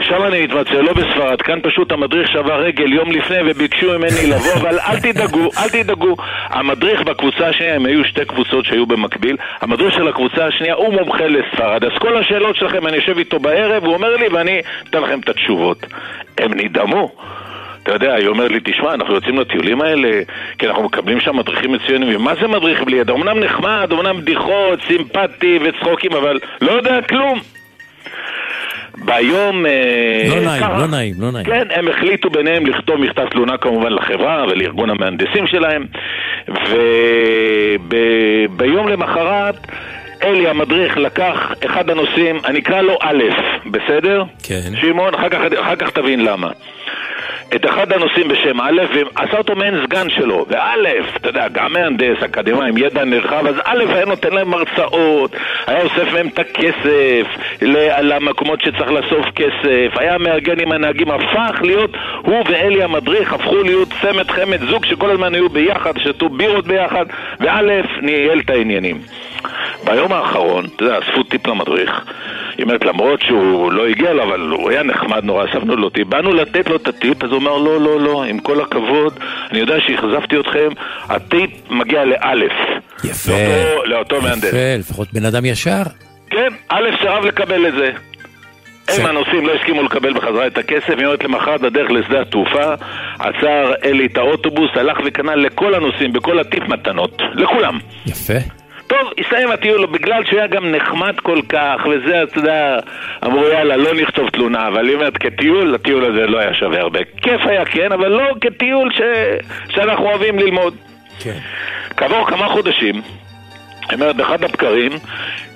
שם 0.00 0.22
אני 0.22 0.42
מתמצא, 0.42 0.72
לא 0.72 0.92
בספרד, 0.92 1.42
כאן 1.42 1.58
פשוט 1.62 1.92
המדריך 1.92 2.28
שבר 2.32 2.60
רגל 2.60 2.92
יום 2.92 3.10
לפני 3.10 3.36
וביקשו 3.46 3.98
ממני 3.98 4.26
לבוא, 4.26 4.52
אבל 4.54 4.78
אל 4.78 5.00
תדאגו, 5.00 5.50
אל 5.58 5.68
תדאגו. 5.68 6.16
המדריך 6.48 7.02
בקבוצה 7.02 7.48
השנייה, 7.48 7.74
הם 7.74 7.86
היו 7.86 8.04
שתי 8.04 8.24
קבוצות 8.24 8.64
שהיו 8.64 8.86
במקביל, 8.86 9.36
המדריך 9.60 9.94
של 9.94 10.08
הקבוצה 10.08 10.46
השנייה 10.46 10.74
הוא 10.74 10.92
מומחה 10.92 11.26
לספרד, 11.26 11.84
אז 11.84 11.92
כל 11.98 12.16
השאלות 12.16 12.56
שלכם, 12.56 12.86
אני 12.86 12.96
יושב 12.96 13.18
איתו 13.18 13.38
בערב, 13.38 13.84
הוא 13.84 13.94
אומר 13.94 14.16
לי 14.16 14.28
ואני 14.28 14.60
אתן 14.90 15.02
לכם 15.02 15.20
את 15.20 15.28
התשובות. 15.28 15.86
הם 16.38 16.54
נדהמו. 16.54 17.10
אתה 17.88 17.96
יודע, 17.96 18.14
היא 18.14 18.26
אומרת 18.28 18.50
לי, 18.50 18.58
תשמע, 18.64 18.94
אנחנו 18.94 19.14
יוצאים 19.14 19.38
לטיולים 19.38 19.80
האלה, 19.80 20.20
כי 20.58 20.66
אנחנו 20.66 20.82
מקבלים 20.82 21.20
שם 21.20 21.36
מדריכים 21.36 21.72
מצוינים, 21.72 22.16
ומה 22.16 22.32
זה 22.40 22.48
מדריך 22.48 22.82
בלי 22.82 22.96
ידע? 22.96 23.12
אמנם 23.12 23.38
נחמד, 23.40 23.88
אמנם 23.92 24.20
בדיחות, 24.20 24.78
סימפטי 24.88 25.58
וצחוקים, 25.64 26.12
אבל 26.12 26.38
לא 26.60 26.72
יודע 26.72 26.98
כלום. 27.08 27.40
ביום... 29.04 29.66
אה, 29.66 29.72
לא 30.28 30.40
נעים, 30.40 30.60
ככה- 30.62 30.78
לא 30.78 30.86
נעים, 30.86 31.14
לא 31.18 31.30
נעים. 31.32 31.46
כן, 31.46 31.66
הם 31.70 31.88
החליטו 31.88 32.30
ביניהם 32.30 32.66
לכתוב 32.66 33.00
מכתב 33.00 33.26
תלונה 33.30 33.56
כמובן 33.56 33.92
לחברה 33.92 34.44
ולארגון 34.50 34.90
המהנדסים 34.90 35.46
שלהם 35.46 35.86
וביום 37.90 38.88
למחרת 38.88 39.54
אלי 40.24 40.48
המדריך 40.48 40.96
לקח 40.96 41.52
אחד 41.66 41.90
הנושאים, 41.90 42.38
אני 42.44 42.58
אקרא 42.58 42.80
לו 42.80 42.96
א', 43.02 43.22
בסדר? 43.66 44.22
כן. 44.42 44.70
שמעון, 44.80 45.14
אחר 45.14 45.28
כך, 45.28 45.38
אחר 45.60 45.76
כך 45.76 45.90
תבין 45.90 46.24
למה. 46.24 46.50
את 47.54 47.66
אחד 47.66 47.92
הנושאים 47.92 48.28
בשם 48.28 48.60
א', 48.60 48.82
ועשה 48.94 49.38
אותו 49.38 49.56
מעין 49.56 49.74
סגן 49.84 50.10
שלו. 50.10 50.46
וא', 50.48 50.74
אתה 51.16 51.28
יודע, 51.28 51.48
גם 51.48 51.72
מהנדס, 51.72 52.22
אקדמאי, 52.24 52.68
עם 52.68 52.76
ידע 52.78 53.04
נרחב, 53.04 53.46
אז 53.46 53.54
א' 53.64 53.84
היה 53.88 54.04
נותן 54.04 54.32
להם 54.32 54.54
הרצאות, 54.54 55.36
היה 55.66 55.82
אוסף 55.82 56.12
מהם 56.12 56.28
את 56.28 56.38
הכסף 56.38 57.26
למקומות 58.02 58.60
שצריך 58.60 58.90
לאסוף 58.90 59.26
כסף, 59.34 59.96
היה 59.96 60.18
מארגן 60.18 60.60
עם 60.60 60.72
הנהגים, 60.72 61.10
הפך 61.10 61.62
להיות, 61.62 61.90
הוא 62.22 62.44
ואלי 62.48 62.82
המדריך 62.82 63.32
הפכו 63.32 63.62
להיות 63.62 63.88
צמד 64.02 64.30
חמד 64.30 64.60
זוג 64.70 64.84
שכל 64.84 65.10
הזמן 65.10 65.34
היו 65.34 65.48
ביחד, 65.48 65.98
שתו 65.98 66.28
בירות 66.28 66.66
ביחד, 66.66 67.06
וא', 67.40 67.62
ניהל 68.02 68.40
את 68.40 68.50
העניינים. 68.50 69.00
ביום 69.84 70.12
האחרון, 70.12 70.64
אתה 70.76 70.84
יודע, 70.84 70.98
אספו 70.98 71.22
טיפ 71.22 71.46
למדריך. 71.46 72.04
היא 72.58 72.64
אומרת, 72.64 72.84
למרות 72.84 73.22
שהוא 73.22 73.72
לא 73.72 73.86
הגיע 73.86 74.10
אליו, 74.10 74.24
אבל 74.28 74.40
הוא 74.40 74.70
היה 74.70 74.82
נחמד 74.82 75.24
נורא, 75.24 75.44
אספנו 75.44 75.76
לו 75.76 75.90
טיפ. 75.90 76.06
באנו 76.08 76.32
לתת 76.32 76.68
לו 76.68 76.76
את 76.76 76.88
הטיפ, 76.88 77.24
אז 77.24 77.30
הוא 77.30 77.38
אמר, 77.38 77.56
לא, 77.58 77.80
לא, 77.80 78.00
לא, 78.00 78.24
עם 78.24 78.38
כל 78.38 78.60
הכבוד, 78.60 79.18
אני 79.50 79.58
יודע 79.58 79.74
שאכזבתי 79.86 80.36
אתכם, 80.40 80.68
הטיפ 81.08 81.50
מגיע 81.70 82.04
לאלף. 82.04 82.52
יפה. 83.04 83.32
לאותו, 83.32 83.84
לאותו 83.86 84.22
מהנדס. 84.22 84.44
יפה, 84.48 84.76
לפחות 84.78 85.08
בן 85.12 85.24
אדם 85.24 85.44
ישר. 85.44 85.82
כן, 86.30 86.48
א' 86.68 86.84
סירב 87.02 87.24
לקבל 87.24 87.66
את. 87.68 87.72
זה- 87.74 87.90
הם 88.88 89.06
הנוסעים 89.06 89.46
לא 89.46 89.52
הסכימו 89.54 89.82
לקבל 89.82 90.12
בחזרה 90.14 90.46
את 90.46 90.58
הכסף, 90.58 90.88
היא 90.98 91.04
אומרת 91.06 91.24
למחרת 91.24 91.60
בדרך 91.60 91.90
לשדה 91.90 92.20
התעופה, 92.20 92.74
עצר 93.18 93.72
אלי 93.84 94.06
את 94.06 94.16
האוטובוס, 94.18 94.70
הלך 94.74 94.98
וקנה 95.04 95.34
לכל 95.34 95.74
הנוסעים, 95.74 96.12
בכל 96.12 96.38
הטיפ 96.38 96.62
מתנות, 96.68 97.22
לכולם. 97.34 97.78
יפה. 98.06 98.57
טוב, 98.88 99.12
הסתיים 99.18 99.50
הטיול, 99.50 99.86
בגלל 99.86 100.24
שהוא 100.24 100.38
היה 100.38 100.46
גם 100.46 100.72
נחמד 100.72 101.20
כל 101.20 101.40
כך, 101.48 101.86
וזה, 101.90 102.22
אתה 102.22 102.38
יודע, 102.38 102.78
אמרו 103.24 103.44
יאללה, 103.44 103.76
לא 103.76 103.94
נכתוב 103.94 104.28
תלונה, 104.28 104.68
אבל 104.68 104.88
היא 104.88 104.94
אומרת, 104.94 105.18
כטיול, 105.18 105.74
הטיול 105.74 106.04
הזה 106.04 106.26
לא 106.26 106.38
היה 106.38 106.54
שווה 106.54 106.80
הרבה. 106.80 106.98
כיף 107.22 107.40
היה 107.46 107.64
כן, 107.64 107.92
אבל 107.92 108.08
לא 108.08 108.24
כטיול 108.40 108.92
ש... 108.92 109.00
שאנחנו 109.68 110.04
אוהבים 110.04 110.38
ללמוד. 110.38 110.74
כן. 111.20 111.38
כעבור 111.96 112.26
כמה 112.26 112.48
חודשים, 112.48 112.94
היא 112.94 113.94
אומרת, 113.94 114.16
באחד 114.16 114.44
הבקרים, 114.44 114.92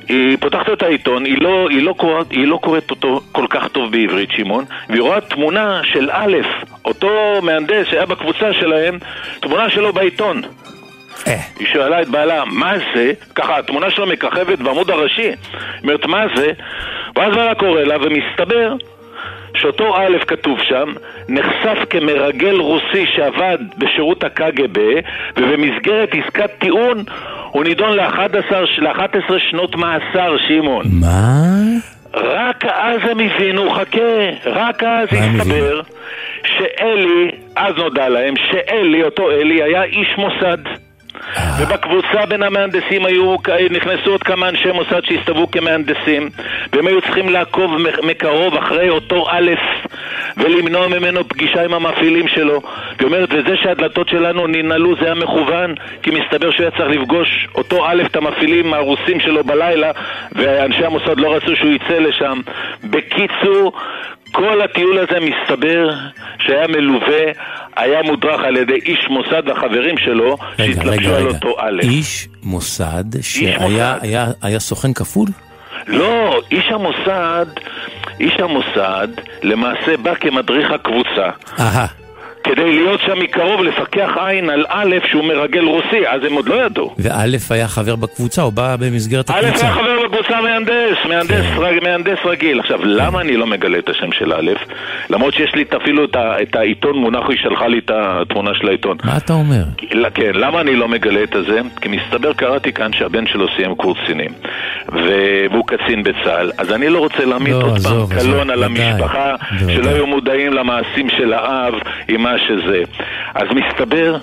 היא 0.09 0.37
פותחת 0.40 0.73
את 0.73 0.83
העיתון, 0.83 1.25
היא 1.25 1.42
לא, 1.42 1.68
היא, 1.71 1.83
לא 1.83 1.92
קוראת, 1.92 2.31
היא 2.31 2.47
לא 2.47 2.59
קוראת 2.62 2.90
אותו 2.90 3.21
כל 3.33 3.47
כך 3.51 3.68
טוב 3.68 3.92
בעברית, 3.92 4.31
שמעון, 4.31 4.64
והיא 4.88 5.03
רואה 5.03 5.21
תמונה 5.21 5.81
של 5.85 6.11
א', 6.12 6.37
אותו 6.85 7.40
מהנדס 7.42 7.87
שהיה 7.90 8.07
בקבוצה 8.07 8.53
שלהם, 8.53 8.99
תמונה 9.40 9.71
שלו 9.71 9.92
בעיתון. 9.92 10.42
אה. 11.27 11.41
היא 11.59 11.67
שאלה 11.73 12.03
את 12.03 12.09
בעלה, 12.09 12.45
מה 12.47 12.73
זה? 12.95 13.13
ככה, 13.35 13.59
התמונה 13.59 13.91
שלו 13.91 14.07
מככבת 14.07 14.59
בעמוד 14.59 14.91
הראשי. 14.91 15.23
היא 15.23 15.35
אומרת, 15.83 16.07
מה 16.07 16.25
זה? 16.37 16.53
ואז 17.17 17.35
בעלה 17.35 17.55
קורא 17.55 17.81
לה, 17.81 17.97
ומסתבר 18.01 18.75
שאותו 19.55 19.97
א' 19.97 20.19
כתוב 20.27 20.59
שם, 20.63 20.93
נחשף 21.29 21.79
כמרגל 21.91 22.57
רוסי 22.57 23.07
שעבד 23.17 23.59
בשירות 23.79 24.25
הקג"ב, 24.25 24.79
ובמסגרת 25.37 26.09
עסקת 26.13 26.51
טיעון 26.59 27.05
הוא 27.51 27.65
נידון 27.65 27.97
ל-11 27.97 28.55
שנות 29.39 29.77
מאסר, 29.77 30.37
שמעון. 30.49 30.85
מה? 31.01 31.43
רק 32.15 32.65
אז 32.65 33.01
הם 33.11 33.21
הבינו, 33.21 33.71
חכה, 33.71 34.51
רק 34.51 34.83
אז 34.83 35.09
הסתבר 35.13 35.81
שאלי, 36.45 37.31
אז 37.57 37.75
נודע 37.77 38.09
להם 38.09 38.35
שאלי, 38.37 39.03
אותו 39.03 39.31
אלי, 39.31 39.63
היה 39.63 39.83
איש 39.83 40.09
מוסד. 40.19 40.59
ובקבוצה 41.59 42.27
בין 42.29 42.43
המהנדסים 42.43 43.07
היו, 43.07 43.37
נכנסו 43.71 44.11
עוד 44.11 44.23
כמה 44.23 44.49
אנשי 44.49 44.73
מוסד 44.73 45.05
שהסתובבו 45.05 45.51
כמהנדסים 45.51 46.31
והם 46.73 46.87
היו 46.87 47.01
צריכים 47.01 47.29
לעקוב 47.29 47.71
מקרוב 48.03 48.55
אחרי 48.55 48.91
אותו 48.91 49.27
א' 49.31 49.51
ולמנוע 50.37 50.89
ממנו 50.89 51.29
פגישה 51.29 51.65
עם 51.65 51.75
המפעילים 51.75 52.29
שלו. 52.29 52.63
היא 52.99 53.07
אומרת, 53.07 53.29
וזה 53.33 53.57
שהדלתות 53.57 54.09
שלנו 54.09 54.47
ננעלו 54.47 54.97
זה 54.97 55.05
היה 55.05 55.15
מכוון 55.15 55.75
כי 56.03 56.11
מסתבר 56.11 56.51
שהוא 56.51 56.63
היה 56.63 56.71
צריך 56.71 56.91
לפגוש 56.91 57.49
אותו 57.55 57.87
א' 57.87 58.03
את 58.07 58.17
המפעילים 58.17 58.75
הרוסים 58.75 59.21
שלו 59.21 59.45
בלילה 59.45 59.91
ואנשי 60.33 60.85
המוסד 60.85 61.21
לא 61.21 61.35
רצו 61.35 61.57
שהוא 61.57 61.71
יצא 61.71 61.99
לשם. 61.99 62.41
בקיצור 62.85 63.73
כל 64.33 64.62
הטיול 64.62 64.99
הזה 64.99 65.21
מסתבר 65.21 65.90
שהיה 66.38 66.66
מלווה, 66.66 67.25
היה 67.77 68.03
מודרך 68.03 68.40
על 68.45 68.57
ידי 68.57 68.75
איש 68.75 69.07
מוסד 69.11 69.42
והחברים 69.47 69.99
שלו 69.99 70.37
שהתלבשו 70.57 71.14
על. 71.14 71.27
אותו 71.27 71.55
א'. 71.59 71.81
איש 71.83 72.29
מוסד 72.42 73.05
שהיה 73.21 74.59
סוכן 74.59 74.92
כפול? 74.92 75.29
לא, 75.87 76.40
איש 76.51 76.64
המוסד, 76.71 77.47
איש 78.21 78.33
המוסד 78.38 79.09
למעשה 79.42 79.97
בא 80.03 80.14
כמדריך 80.14 80.71
הקבוצה 80.71 81.31
אהה. 81.59 82.02
כדי 82.44 82.72
להיות 82.72 83.00
שם 83.07 83.18
מקרוב, 83.18 83.62
לפקח 83.62 84.11
עין 84.16 84.50
על 84.50 84.64
א' 84.68 84.96
שהוא 85.11 85.24
מרגל 85.24 85.64
רוסי, 85.64 86.09
אז 86.09 86.20
הם 86.24 86.33
עוד 86.33 86.48
לא 86.48 86.66
ידעו. 86.66 86.94
וא' 86.98 87.24
היה 87.50 87.68
חבר 87.68 87.96
בקבוצה, 87.96 88.42
הוא 88.42 88.52
בא 88.52 88.76
במסגרת 88.81 89.31
א' 89.31 89.35
הקבוצה. 89.35 89.66
היה 89.66 89.74
חבר 89.74 90.09
בקבוצה 90.09 90.40
מהנדס, 90.40 90.98
מהנדס, 91.09 91.46
כן. 91.55 91.59
רג, 91.59 91.83
מהנדס 91.83 92.18
רגיל. 92.24 92.61
עכשיו, 92.61 92.85
למה 92.85 93.20
אני 93.20 93.37
לא 93.37 93.46
מגלה 93.46 93.78
את 93.78 93.88
השם 93.88 94.12
של 94.12 94.33
א'? 94.33 94.50
למרות 95.11 95.35
שיש 95.35 95.55
לי 95.55 95.64
אפילו 95.83 96.05
את, 96.05 96.16
את 96.16 96.57
העיתון 96.57 96.96
מונח, 96.96 97.28
היא 97.28 97.38
שלחה 97.42 97.68
לי 97.68 97.78
את 97.78 97.90
התמונה 97.94 98.50
של 98.55 98.68
העיתון. 98.68 98.96
מה 99.05 99.16
אתה 99.16 99.33
אומר? 99.33 99.64
לא, 99.92 100.09
כן, 100.11 100.33
למה 100.35 100.61
אני 100.61 100.76
לא 100.76 100.88
מגלה 100.88 101.22
את 101.22 101.35
הזה? 101.35 101.61
כי 101.81 101.88
מסתבר, 101.88 102.33
קראתי 102.33 102.72
כאן 102.72 102.92
שהבן 102.92 103.26
שלו 103.26 103.46
סיים 103.57 103.74
קורס 103.74 103.98
קצינים 104.05 104.31
והוא 104.92 105.66
קצין 105.66 106.02
בצה"ל 106.02 106.50
אז 106.59 106.72
אני 106.72 106.88
לא 106.88 106.98
רוצה 106.98 107.24
להעמיד 107.24 107.52
לא, 107.52 107.62
עוד 107.62 107.78
פעם 107.83 108.18
קלון 108.18 108.50
על 108.50 108.64
המשפחה. 108.64 109.35
שלא 109.59 109.90
היו 109.90 110.07
מודעים 110.07 110.52
למעשים 110.52 111.11
של 111.11 111.33
האב 111.33 111.74
עם 112.09 112.26
מה 112.33 112.38
שזה 112.38 112.83
אז 113.35 113.49
מסתבר 113.51 114.16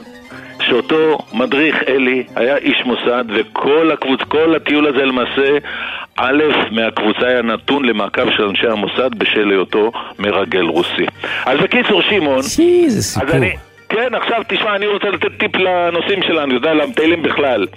שאותו 0.61 1.17
מדריך 1.33 1.75
אלי 1.87 2.23
היה 2.35 2.57
איש 2.57 2.83
מוסד 2.85 3.25
וכל 3.29 3.91
הקבוצ... 3.91 4.19
כל 4.27 4.55
הטיול 4.55 4.87
הזה 4.87 5.05
למעשה 5.05 5.57
א' 6.17 6.43
מהקבוצה 6.71 7.27
היה 7.27 7.41
נתון 7.41 7.85
למעקב 7.85 8.31
של 8.31 8.43
אנשי 8.43 8.67
המוסד 8.67 9.15
בשל 9.17 9.49
היותו 9.49 9.91
מרגל 10.19 10.63
רוסי. 10.65 11.05
אז 11.45 11.59
בקיצור 11.59 12.01
שמעון, 12.01 12.43
שי, 12.43 12.89
זה 12.89 12.97
אז 12.97 13.05
סיפור. 13.05 13.35
אני, 13.35 13.55
כן, 13.89 14.15
עכשיו 14.15 14.41
תשמע, 14.47 14.75
אני 14.75 14.87
רוצה 14.87 15.09
לתת 15.09 15.39
טיפ 15.39 15.55
לנושאים 15.55 16.23
שלנו, 16.23 16.53
יודע, 16.53 16.73
למטיילים 16.73 17.23
בכלל. 17.23 17.67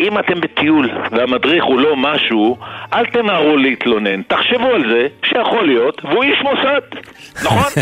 אם 0.00 0.18
אתם 0.18 0.40
בטיול 0.40 0.90
והמדריך 1.10 1.64
הוא 1.64 1.80
לא 1.80 1.96
משהו, 1.96 2.58
אל 2.92 3.06
תמהרו 3.06 3.56
להתלונן. 3.56 4.22
תחשבו 4.22 4.66
על 4.66 4.82
זה 4.88 5.06
שיכול 5.24 5.66
להיות, 5.66 6.04
והוא 6.04 6.22
איש 6.22 6.38
מוסד, 6.42 6.80
נכון? 7.44 7.72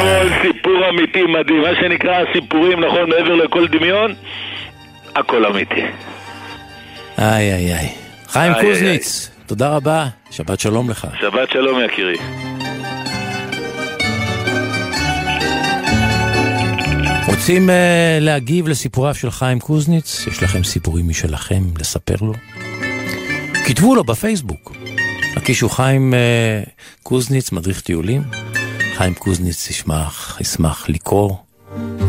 כל 0.00 0.28
סיפור 0.42 0.88
אמיתי 0.88 1.22
מדהים, 1.22 1.62
מה 1.62 1.74
שנקרא 1.80 2.22
הסיפורים, 2.28 2.80
נכון, 2.80 3.10
מעבר 3.10 3.34
לכל 3.34 3.66
דמיון, 3.66 4.14
הכל 5.16 5.46
אמיתי. 5.46 5.82
איי 7.18 7.52
איי 7.52 7.74
איי. 7.74 7.88
חיים 8.28 8.52
קוזניץ, 8.60 9.30
תודה 9.46 9.76
רבה, 9.76 10.04
שבת 10.30 10.60
שלום 10.60 10.90
לך. 10.90 11.06
שבת 11.20 11.50
שלום 11.50 11.80
יקירי. 11.84 12.16
רוצים 17.40 17.68
uh, 17.68 17.72
להגיב 18.20 18.68
לסיפוריו 18.68 19.14
של 19.14 19.30
חיים 19.30 19.60
קוזניץ? 19.60 20.26
יש 20.26 20.42
לכם 20.42 20.64
סיפורים 20.64 21.08
משלכם 21.08 21.62
לספר 21.78 22.14
לו? 22.20 22.32
כתבו 23.66 23.94
לו 23.94 24.04
בפייסבוק. 24.04 24.76
הקישו 25.36 25.68
חיים 25.68 26.14
uh, 26.14 26.70
קוזניץ, 27.02 27.52
מדריך 27.52 27.80
טיולים. 27.80 28.22
חיים 28.96 29.14
קוזניץ 29.14 29.70
ישמח, 29.70 30.38
ישמח 30.40 30.88
לקרוא, 30.88 31.36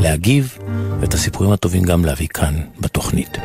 להגיב, 0.02 0.58
ואת 1.00 1.14
הסיפורים 1.14 1.52
הטובים 1.52 1.84
גם 1.84 2.06
להביא 2.06 2.28
כאן 2.28 2.62
בתוכנית. 2.80 3.38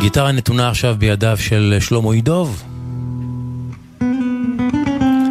הגיטרה 0.00 0.32
נתונה 0.32 0.68
עכשיו 0.68 0.96
בידיו 0.98 1.36
של 1.38 1.76
שלמה 1.80 2.16
ידוב. 2.16 2.62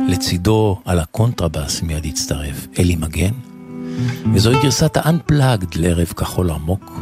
לצידו 0.08 0.82
על 0.86 1.00
הקונטרבאס 1.00 1.82
מיד 1.82 2.06
יצטרף 2.06 2.68
אלי 2.80 2.96
מגן, 2.96 3.32
וזוהי 4.34 4.58
גרסת 4.64 4.98
ה-unplugged 4.98 5.76
לערב 5.76 6.08
כחול 6.08 6.52
עמוק. 6.52 7.02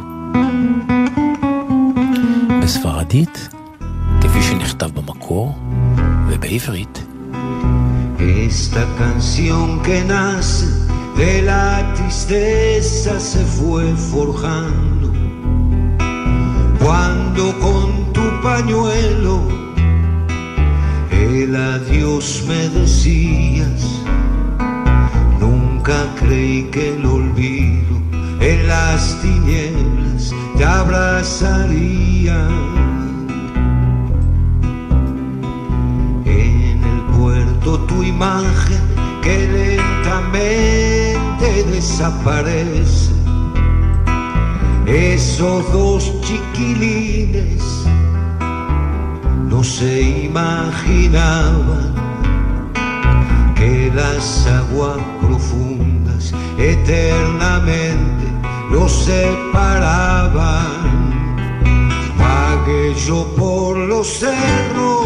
בספרדית, 2.62 3.48
כפי 4.20 4.42
שנכתב 4.42 4.90
במקור, 4.94 5.58
ובעברית. 6.28 7.04
Esta 8.48 8.84
canción 8.98 9.82
que 9.84 9.98
nace 10.14 10.66
de 11.16 11.42
la 11.42 11.66
tristeza 11.96 13.20
se 13.30 13.42
fue 13.56 13.84
forjando. 14.10 15.08
Cuando 16.82 17.27
con 17.38 18.12
tu 18.12 18.22
pañuelo 18.42 19.40
el 21.10 21.54
adiós 21.54 22.44
me 22.48 22.68
decías, 22.68 24.02
nunca 25.40 25.94
creí 26.18 26.64
que 26.64 26.94
el 26.94 27.06
olvido 27.06 27.96
en 28.40 28.66
las 28.66 29.22
tinieblas 29.22 30.34
te 30.56 30.64
abrazaría. 30.64 32.48
En 36.24 36.82
el 36.92 37.00
puerto 37.16 37.78
tu 37.86 38.02
imagen 38.02 38.82
que 39.22 39.36
lentamente 39.56 41.46
desaparece. 41.70 43.17
Esos 44.88 45.72
dos 45.72 46.12
chiquilines 46.22 47.62
no 49.48 49.62
se 49.62 50.00
imaginaban 50.24 51.94
que 53.54 53.92
las 53.94 54.46
aguas 54.46 54.98
profundas 55.20 56.32
eternamente 56.58 58.26
los 58.70 58.90
separaban. 58.90 60.66
Vagué 62.18 62.94
yo 63.06 63.26
por 63.36 63.76
los 63.76 64.06
cerros 64.06 64.98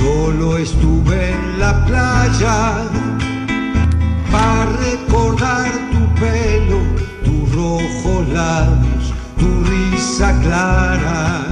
Solo 0.00 0.56
estuve 0.56 1.32
en 1.32 1.58
la 1.58 1.84
playa 1.84 2.88
para 4.32 4.99
tu 9.38 9.48
risa 9.70 10.28
clara. 10.42 11.46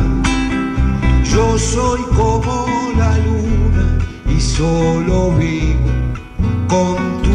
Yo 1.33 1.59
soy 1.59 2.01
como 2.17 2.67
la 2.97 3.13
luna 3.27 3.87
y 4.37 4.41
solo 4.41 5.17
vivo 5.39 5.91
con 6.69 6.97
tu 7.23 7.28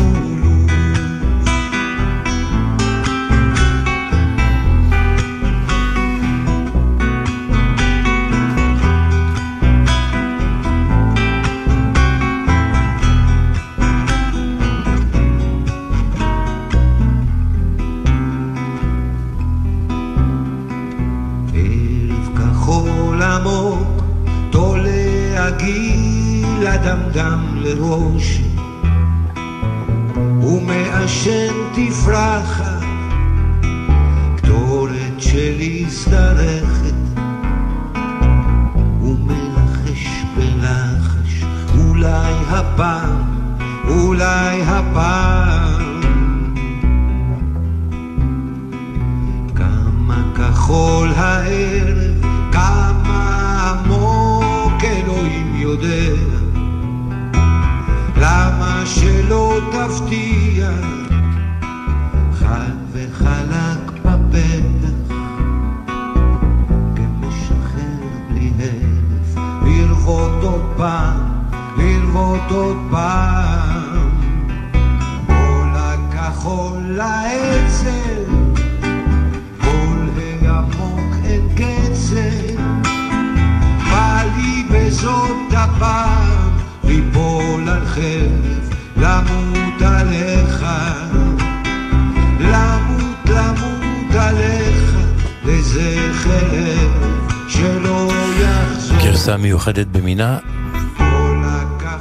גרסה 99.25 99.37
מיוחדת 99.37 99.87
במינה, 99.87 100.37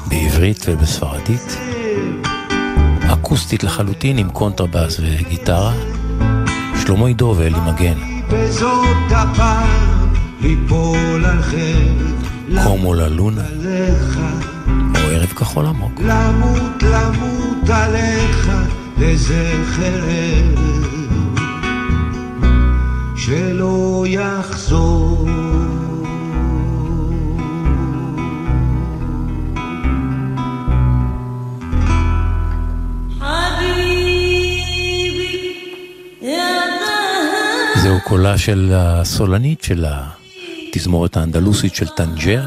בעברית 0.08 0.66
ובספרדית, 0.68 1.58
אקוסטית 3.12 3.64
לחלוטין 3.64 4.18
עם 4.18 4.30
קונטרבאס 4.30 5.00
וגיטרה, 5.00 5.72
שלמה 6.82 7.06
יידוב 7.06 7.34
ואלי 7.38 7.56
מגן, 7.66 7.98
Como 12.62 12.94
la 12.94 13.09
luna. 13.09 13.44
או 14.94 15.10
ערב 15.10 15.28
כחול 15.28 15.66
עמוק. 15.66 16.00
למות 16.00 16.82
למות 16.82 17.70
עליך 17.70 18.50
לזכר 18.98 20.00
ערב 20.08 20.58
שלא 23.16 24.04
יחזור. 24.08 25.51
זהו 37.82 38.00
קולה 38.04 38.38
של 38.38 38.72
הסולנית 38.74 39.62
של 39.62 39.84
התזמורת 39.88 41.16
האנדלוסית 41.16 41.74
של 41.74 41.88
טנג'ר. 41.88 42.44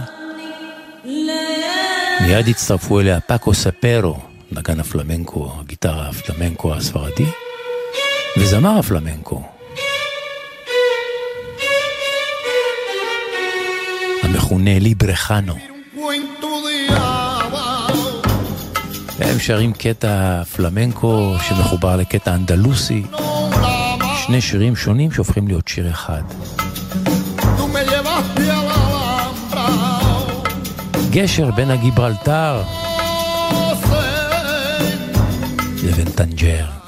מיד 2.21 2.47
הצטרפו 2.47 2.99
אליה 2.99 3.19
פאקו 3.19 3.53
ספרו, 3.53 4.19
נגן 4.51 4.79
הפלמנקו, 4.79 5.51
הגיטרה 5.59 6.09
הפלמנקו 6.09 6.73
הספרדי, 6.73 7.25
וזמר 8.37 8.79
הפלמנקו. 8.79 9.43
המכונה 14.23 14.79
ליברחנו. 14.79 15.55
הם 19.19 19.39
שרים 19.39 19.73
קטע 19.73 20.43
פלמנקו 20.43 21.35
שמחובר 21.47 21.95
לקטע 21.95 22.35
אנדלוסי, 22.35 23.03
שני 24.27 24.41
שירים 24.41 24.75
שונים 24.75 25.11
שהופכים 25.11 25.47
להיות 25.47 25.67
שיר 25.67 25.89
אחד. 25.89 26.21
גשר 31.11 31.51
בין 31.51 31.71
הגיברלטר 31.71 32.63
לבין 35.83 36.09
טנג'ר. 36.15 36.84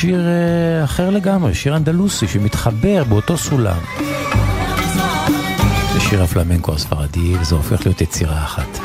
שיר 0.00 0.28
אה, 0.28 0.84
אחר 0.84 1.10
לגמרי, 1.10 1.54
שיר 1.54 1.76
אנדלוסי 1.76 2.28
שמתחבר 2.28 3.04
באותו 3.04 3.38
סולם. 3.38 3.78
זה 5.92 6.00
שיר 6.00 6.22
הפלמנקו 6.22 6.74
הספרדי, 6.74 7.36
וזה 7.40 7.54
הופך 7.54 7.86
להיות 7.86 8.00
יצירה 8.00 8.44
אחת. 8.44 8.79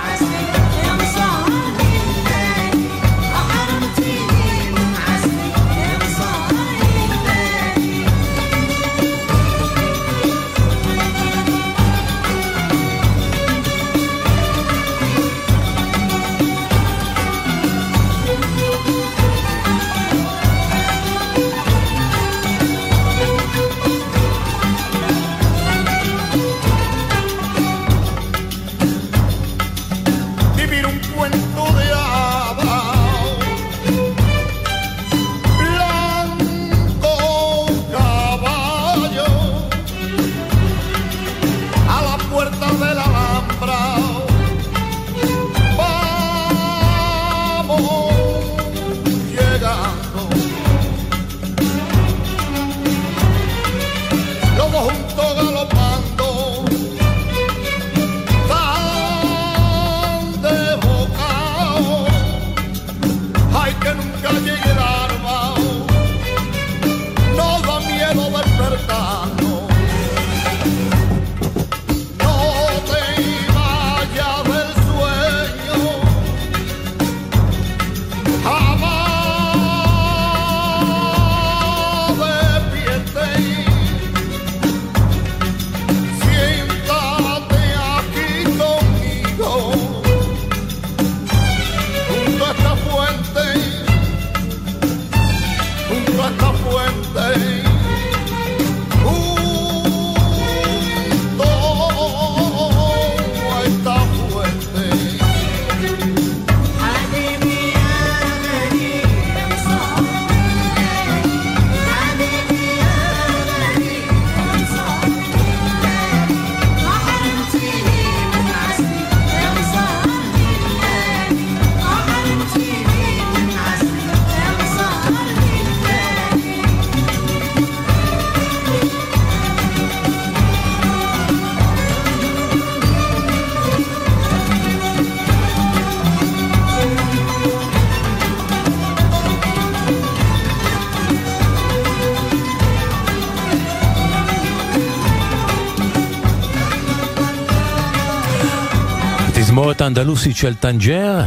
התזמורת 149.65 149.81
האנדלוסית 149.81 150.35
של 150.35 150.55
טנג'ר 150.55 151.21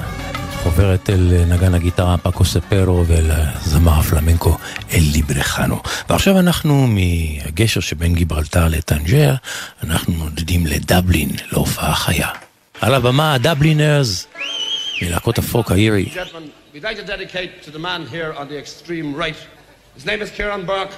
חוברת 0.62 1.10
אל 1.10 1.44
נגן 1.46 1.74
הגיטרה 1.74 2.18
פאקו 2.18 2.44
ספרו 2.44 3.06
ואל 3.06 3.30
הזמר 3.30 3.92
הפלמנקו 3.92 4.56
אל 4.92 5.02
לבריחנו. 5.12 5.82
ועכשיו 6.10 6.38
אנחנו 6.38 6.86
מהגשר 6.86 7.80
שבין 7.80 8.14
גיברלטר 8.14 8.68
לטנג'ר, 8.68 9.34
אנחנו 9.84 10.12
נודדים 10.12 10.66
לדבלין, 10.66 11.30
להופעה 11.52 11.94
חיה. 11.94 12.28
על 12.80 12.94
הבמה 12.94 13.34
הדבלינרס, 13.34 14.26
מלהקות 15.02 15.38
הפולק 15.38 15.70
האירי. 15.70 16.08
Gentlemen, 16.14 16.74
we'd 16.74 16.84
like 16.84 16.96
to 16.96 17.06
dedicate 17.06 17.62
to 17.66 17.70
the 17.70 17.78
man 17.78 18.06
here 18.06 18.32
on 18.40 18.48
the 18.48 18.58
extreme 18.58 19.14
right. 19.14 19.36
His 19.96 20.06
name 20.06 20.22
is 20.22 20.30
Kieran 20.30 20.64
Burke, 20.66 20.94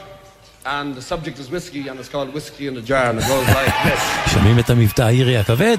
and 0.66 0.94
the 0.94 1.02
subject 1.02 1.38
is 1.38 1.50
whiskey, 1.50 1.88
and 1.88 1.98
it's 2.00 2.10
called 2.14 2.34
Whiskey 2.34 2.66
in 2.66 2.74
the 2.74 2.82
Jar, 2.90 3.06
and 3.10 3.18
it 3.18 3.26
goes 3.34 3.48
like 3.58 3.74
this. 3.84 4.32
שומעים 4.34 4.58
את 4.58 4.70
המבטא 4.70 5.02
האירי 5.02 5.38
הכבד? 5.38 5.78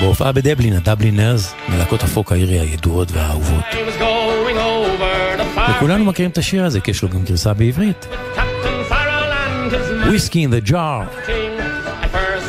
בהופעה 0.00 0.32
בדבלין, 0.32 0.72
הדבלינרס, 0.72 1.54
מלהקות 1.68 2.02
הפוק 2.02 2.32
האירי 2.32 2.60
הידועות 2.60 3.12
והאהובות. 3.12 3.64
I 3.64 3.74
was 3.74 4.00
going 4.00 4.56
over 4.56 5.40
the 5.40 5.58
farm 5.58 5.70
וכולנו 5.76 6.04
מכירים 6.04 6.30
את 6.30 6.38
השיר 6.38 6.64
הזה, 6.64 6.80
כי 6.80 6.90
יש 6.90 7.02
לו 7.02 7.08
גם 7.08 7.24
גרסה 7.24 7.54
בעברית. 7.54 8.06
וויסקי 10.06 10.46
in 10.46 10.50
the 10.50 10.70
jar, 10.70 11.06
king. 11.26 11.60
I 12.02 12.08
first 12.08 12.46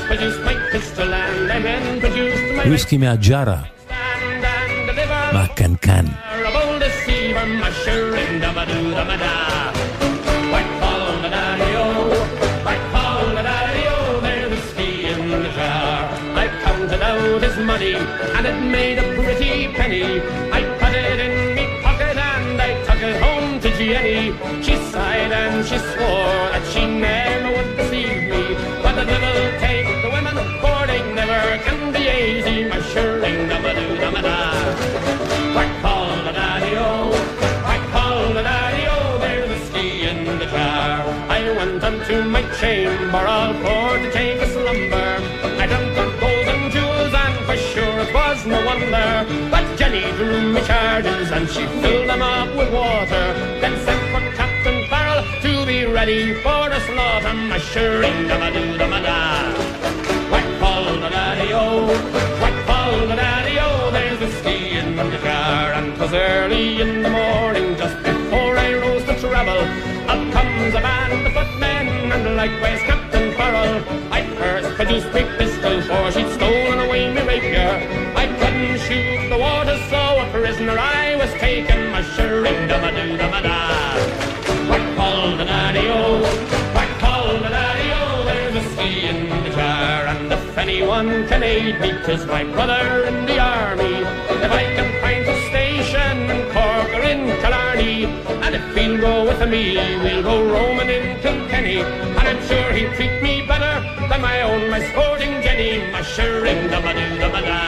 money, 17.78 17.94
and 17.94 18.46
it 18.46 18.60
made 18.72 18.98
a 18.98 19.04
pretty 19.16 19.68
penny. 19.74 20.20
I 20.52 20.62
put 20.80 20.94
it 20.96 21.20
in 21.26 21.56
me 21.56 21.66
pocket, 21.84 22.18
and 22.18 22.60
I 22.60 22.70
took 22.86 23.02
it 23.02 23.22
home 23.22 23.60
to 23.60 23.70
Jenny. 23.78 24.34
She 24.64 24.76
sighed 24.92 25.32
and 25.32 25.66
she 25.66 25.78
swore 25.78 26.44
that 26.54 26.66
she 26.72 26.86
never 26.86 27.50
would 27.56 27.78
deceive 27.78 28.24
me. 28.32 28.44
But 28.84 28.94
the 29.00 29.06
devil 29.06 29.38
take 29.60 29.90
the 30.04 30.10
women, 30.10 30.36
boarding 30.62 31.08
never 31.16 31.42
can 31.66 31.94
be 31.94 32.04
easy, 32.22 32.58
my 32.70 32.78
mushering, 32.78 33.40
dabba-doo-dabba-da. 33.50 34.40
Whack 35.56 35.72
call 35.82 36.10
the 36.26 36.34
daddy-o, 36.40 37.12
whack 37.68 37.84
call 37.94 38.34
the 38.38 38.44
daddy-o, 38.50 39.20
there's 39.20 39.50
whiskey 39.50 40.08
in 40.10 40.40
the 40.40 40.46
jar. 40.46 41.06
I 41.30 41.42
went 41.58 41.84
unto 41.84 42.16
my 42.24 42.44
chamber 42.60 43.28
for 43.62 43.77
charges, 51.04 51.32
and 51.32 51.48
she 51.50 51.66
filled 51.82 52.10
them 52.10 52.22
up 52.22 52.50
with 52.56 52.72
water. 52.74 53.26
Then 53.62 53.76
sent 53.86 54.02
for 54.12 54.36
Captain 54.36 54.88
Farrell 54.90 55.24
to 55.42 55.66
be 55.66 55.86
ready 55.86 56.34
for 56.36 56.70
the 56.70 56.80
slaughter. 56.88 57.34
Mushering, 57.50 58.28
da-ba-doo-da-ba-da. 58.28 59.54
Whack 60.32 60.60
call 60.60 60.86
the 60.86 61.10
daddy-o, 61.10 61.88
whack 62.42 62.66
call 62.66 63.08
the 63.08 63.16
daddy-o, 63.16 63.92
there's 63.92 64.20
whiskey 64.20 64.78
in 64.78 64.96
the 64.96 65.18
jar. 65.24 65.74
And 65.74 65.96
'twas 65.96 66.14
early 66.14 66.82
in 66.82 67.04
the 67.04 67.10
morning, 67.10 67.76
just 67.78 67.98
before 68.04 68.58
I 68.58 68.74
rose 68.74 69.04
to 69.06 69.14
travel. 69.20 69.60
Up 70.12 70.22
comes 70.36 70.74
a 70.74 70.82
band 70.82 71.28
of 71.28 71.34
footmen, 71.34 72.12
and 72.12 72.36
likewise 72.36 72.82
Captain 72.82 73.34
Farrell. 73.38 73.84
I 74.12 74.22
first 74.40 74.70
produced 74.76 75.12
my 75.14 75.37
aid 91.48 91.80
me, 91.80 91.92
'tis 92.04 92.26
my 92.26 92.44
brother 92.44 93.06
in 93.10 93.26
the 93.26 93.40
army. 93.40 93.96
If 94.46 94.52
I 94.62 94.66
can 94.76 94.90
find 95.02 95.24
a 95.36 95.38
station 95.50 96.16
in 96.34 96.40
Cork 96.54 96.90
or 96.98 97.04
in 97.14 97.22
Killarney, 97.42 97.98
and 98.44 98.52
if 98.58 98.66
he'll 98.76 98.98
go 99.08 99.14
with 99.30 99.42
me, 99.54 99.64
we'll 100.04 100.24
go 100.32 100.36
roaming 100.54 100.90
in 100.98 101.04
Kilkenny. 101.24 101.80
And 102.18 102.26
I'm 102.32 102.42
sure 102.50 102.68
he'll 102.76 102.94
treat 102.98 103.16
me 103.28 103.34
better 103.52 103.76
than 104.10 104.20
my 104.30 104.38
own, 104.42 104.62
my 104.74 104.82
sporting 104.90 105.34
Jenny, 105.44 105.72
my 105.94 106.02
da-ba-doo-da-ba-da. 106.72 107.62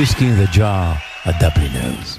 וויסקי 0.00 0.24
in 0.24 0.48
the 0.48 0.56
jar, 0.56 0.96
הדבלינרס. 1.24 2.18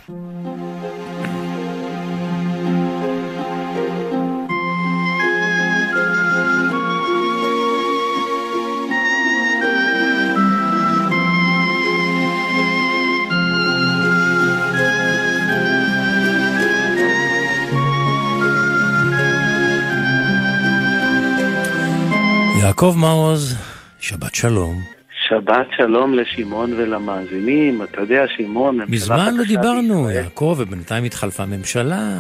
יעקב 22.61 22.95
מעוז, 22.97 23.55
שבת 23.99 24.36
שלום. 24.36 25.00
שבת 25.32 25.67
שלום 25.77 26.13
לשמעון 26.13 26.73
ולמאזינים. 26.73 27.82
אתה 27.84 28.01
יודע, 28.01 28.23
שמעון... 28.38 28.79
מזמן 28.88 29.36
לא 29.38 29.43
דיברנו, 29.43 30.03
בישראל. 30.03 30.23
יעקב, 30.23 30.55
ובינתיים 30.59 31.03
התחלפה 31.03 31.45
ממשלה, 31.45 32.19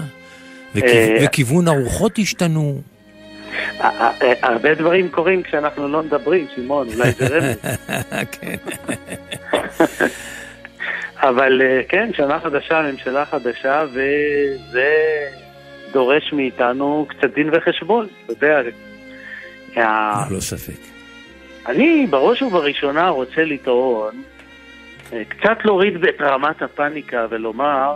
וכיו- 0.75 0.85
אה, 0.87 1.17
וכיוון 1.25 1.67
הרוחות 1.67 2.19
השתנו. 2.19 2.81
הרבה 4.41 4.75
דברים 4.75 5.09
קורים 5.09 5.43
כשאנחנו 5.43 5.87
לא 5.87 6.03
מדברים, 6.03 6.45
שמעון, 6.55 6.87
אולי 6.95 7.11
זה 7.11 7.37
רמז. 7.37 7.77
כן. 8.31 8.55
אבל 11.29 11.61
אה, 11.61 11.81
כן, 11.89 12.09
שנה 12.17 12.39
חדשה, 12.39 12.81
ממשלה 12.91 13.25
חדשה, 13.25 13.81
וזה 13.91 14.89
דורש 15.93 16.33
מאיתנו 16.33 17.05
קצת 17.09 17.33
דין 17.35 17.49
וחשבון, 17.53 18.07
אתה 18.25 18.33
יודע. 18.33 18.61
ללא 20.29 20.39
ספק. 20.39 21.00
אני 21.67 22.07
בראש 22.09 22.41
ובראשונה 22.41 23.09
רוצה 23.09 23.43
לטעון, 23.43 24.21
אה, 25.13 25.21
קצת 25.27 25.57
להוריד 25.65 26.03
את 26.03 26.21
רמת 26.21 26.61
הפאניקה 26.61 27.25
ולומר, 27.29 27.93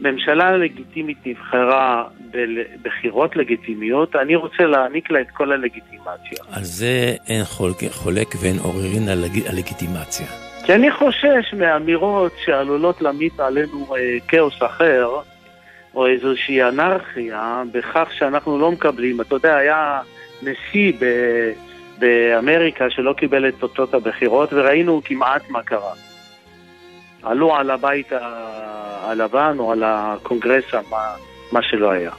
ממשלה 0.00 0.56
לגיטימית 0.56 1.18
נבחרה 1.26 2.04
בבחירות 2.82 3.36
לגיטימיות, 3.36 4.16
אני 4.16 4.36
רוצה 4.36 4.62
להעניק 4.66 5.10
לה 5.10 5.20
את 5.20 5.30
כל 5.30 5.52
הלגיטימציה. 5.52 6.38
על 6.52 6.62
זה 6.64 7.14
אין 7.28 7.44
חולק, 7.44 7.76
חולק 7.92 8.28
ואין 8.42 8.58
עוררין 8.58 9.08
על 9.08 9.18
לג- 9.24 9.46
הלגיטימציה. 9.48 10.26
כי 10.66 10.74
אני 10.74 10.90
חושש 10.92 11.54
מאמירות 11.58 12.32
שעלולות 12.44 13.02
להמיט 13.02 13.40
עלינו 13.40 13.96
אה, 13.96 14.16
כאוס 14.28 14.62
אחר, 14.62 15.08
או 15.94 16.06
איזושהי 16.06 16.62
אנרכיה 16.62 17.62
בכך 17.72 18.08
שאנחנו 18.18 18.58
לא 18.58 18.72
מקבלים. 18.72 19.20
אתה 19.20 19.34
יודע, 19.34 19.56
היה 19.56 20.00
נשיא 20.42 20.92
ב... 21.00 21.04
באמריקה 22.02 22.90
שלא 22.90 23.12
קיבל 23.12 23.48
את 23.48 23.54
תוצאות 23.58 23.94
הבחירות, 23.94 24.52
וראינו 24.52 25.00
כמעט 25.04 25.42
מה 25.48 25.62
קרה. 25.62 25.92
עלו 27.22 27.56
על 27.56 27.70
הבית 27.70 28.12
הלבן 29.02 29.56
או 29.58 29.72
על 29.72 29.82
הקונגרס, 29.86 30.64
מה, 30.90 31.14
מה 31.52 31.62
שלא 31.62 31.90
היה. 31.90 32.10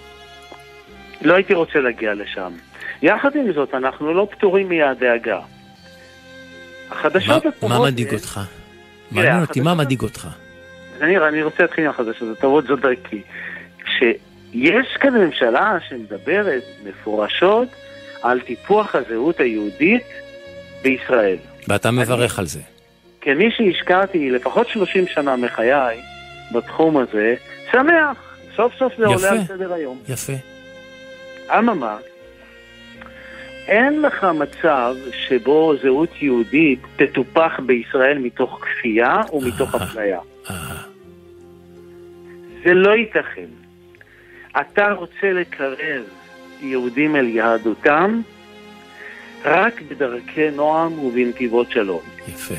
לא 1.22 1.34
הייתי 1.34 1.54
רוצה 1.54 1.80
להגיע 1.80 2.14
לשם. 2.14 2.52
יחד 3.02 3.36
עם 3.36 3.54
זאת, 3.54 3.74
אנחנו 3.74 4.14
לא 4.14 4.28
פטורים 4.32 4.70
מהדאגה. 4.70 5.40
החדשות 6.92 7.46
מה 7.46 7.50
הטובות... 7.50 7.88
מדאיג 7.88 8.14
אותך? 8.14 8.40
מעניין 9.12 9.42
אותי, 9.42 9.62
מה 9.62 9.74
מדאיג 9.74 10.02
אותך? 10.02 10.28
אני, 11.02 11.18
אני 11.18 11.44
רוצה 11.44 11.64
להתחיל 11.64 11.84
עם 11.84 11.90
החדשות 11.90 12.38
הטובות, 12.38 12.68
זו 12.68 12.76
דרכי. 12.76 13.22
שיש 13.98 14.98
כאן 15.00 15.14
ממשלה 15.14 15.78
שמדברת 15.90 16.64
מפורשות 16.84 17.68
על 18.24 18.40
טיפוח 18.42 18.96
הזהות 18.96 19.40
היהודית 19.40 20.04
בישראל. 20.82 21.38
ואתה 21.68 21.92
מברך 21.92 22.40
על 22.40 22.46
זה. 22.46 22.60
כמי 23.22 23.52
שהשקעתי 23.52 24.30
לפחות 24.30 24.68
30 24.68 25.08
שנה 25.08 25.36
מחיי 25.36 26.02
בתחום 26.52 26.98
הזה, 26.98 27.36
שמח. 27.72 28.34
סוף 28.56 28.74
סוף 28.80 28.94
זה 28.98 29.06
עולה 29.06 29.18
יפה. 29.18 29.30
על 29.30 29.46
סדר 29.48 29.74
היום. 29.74 30.00
יפה. 30.10 30.34
אממה, 31.50 31.98
אין 33.68 34.02
לך 34.02 34.24
מצב 34.24 34.96
שבו 35.12 35.74
זהות 35.82 36.22
יהודית 36.22 36.80
תטופח 36.96 37.60
בישראל 37.66 38.18
מתוך 38.18 38.62
כפייה 38.62 39.22
ומתוך 39.34 39.76
אפליה. 39.76 40.20
זה 42.64 42.74
לא 42.74 42.96
ייתכן. 42.96 43.48
אתה 44.62 44.92
רוצה 44.92 45.32
לקרב 45.34 46.04
יהודים 46.64 47.16
אל 47.16 47.28
יהדותם 47.28 48.22
רק 49.46 49.82
בדרכי 49.82 50.52
נועם 50.52 51.00
ובנתיבות 51.00 51.72
שלום. 51.72 52.02
יפה. 52.28 52.56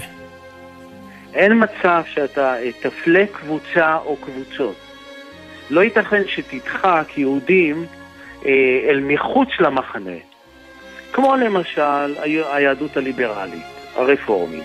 אין 1.35 1.63
מצב 1.63 2.03
שאתה 2.07 2.63
אה, 2.63 2.71
תפלה 2.81 3.25
קבוצה 3.33 3.97
או 3.97 4.17
קבוצות. 4.17 4.77
לא 5.71 5.81
ייתכן 5.81 6.23
שתדחק 6.27 7.05
יהודים 7.17 7.87
אה, 8.47 8.51
אל 8.89 9.01
מחוץ 9.01 9.49
למחנה. 9.61 10.17
כמו 11.13 11.37
למשל 11.37 12.15
היהדות 12.23 12.97
הליברלית, 12.97 13.67
הרפורמית, 13.97 14.65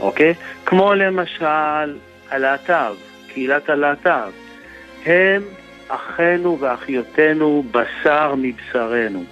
אוקיי? 0.00 0.34
כמו 0.66 0.94
למשל 0.94 1.98
הלהט"ב, 2.30 2.94
קהילת 3.28 3.68
הלהט"ב. 3.68 4.30
הם 5.06 5.42
אחינו 5.88 6.58
ואחיותינו 6.60 7.64
בשר 7.70 8.34
מבשרנו. 8.38 9.24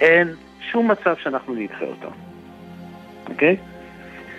אין 0.00 0.34
שום 0.72 0.90
מצב 0.90 1.14
שאנחנו 1.22 1.54
נדחה 1.54 1.84
אותם, 1.84 2.16
אוקיי? 3.28 3.56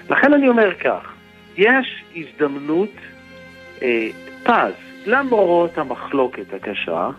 לכן 0.10 0.34
אני 0.34 0.48
אומר 0.48 0.74
כך, 0.80 1.14
יש 1.58 2.04
הזדמנות 2.16 2.90
אה, 3.82 4.08
פז, 4.44 4.74
למרות 5.06 5.78
המחלוקת 5.78 6.54
הקשה, 6.54 7.10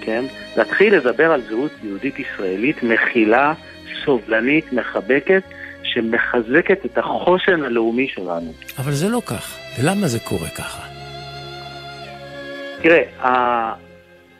כן, 0.00 0.24
להתחיל 0.56 0.94
לדבר 0.94 1.32
על 1.32 1.42
זהות 1.48 1.72
יהודית 1.82 2.14
ישראלית 2.18 2.82
מכילה, 2.82 3.52
סובלנית, 4.04 4.72
מחבקת, 4.72 5.42
שמחזקת 5.82 6.86
את 6.86 6.98
החוסן 6.98 7.62
הלאומי 7.64 8.08
שלנו. 8.08 8.52
אבל 8.78 8.92
זה 8.92 9.08
לא 9.08 9.22
כך. 9.26 9.58
ולמה 9.78 10.06
זה 10.08 10.18
קורה 10.20 10.48
ככה? 10.48 10.97
תראה. 12.82 13.72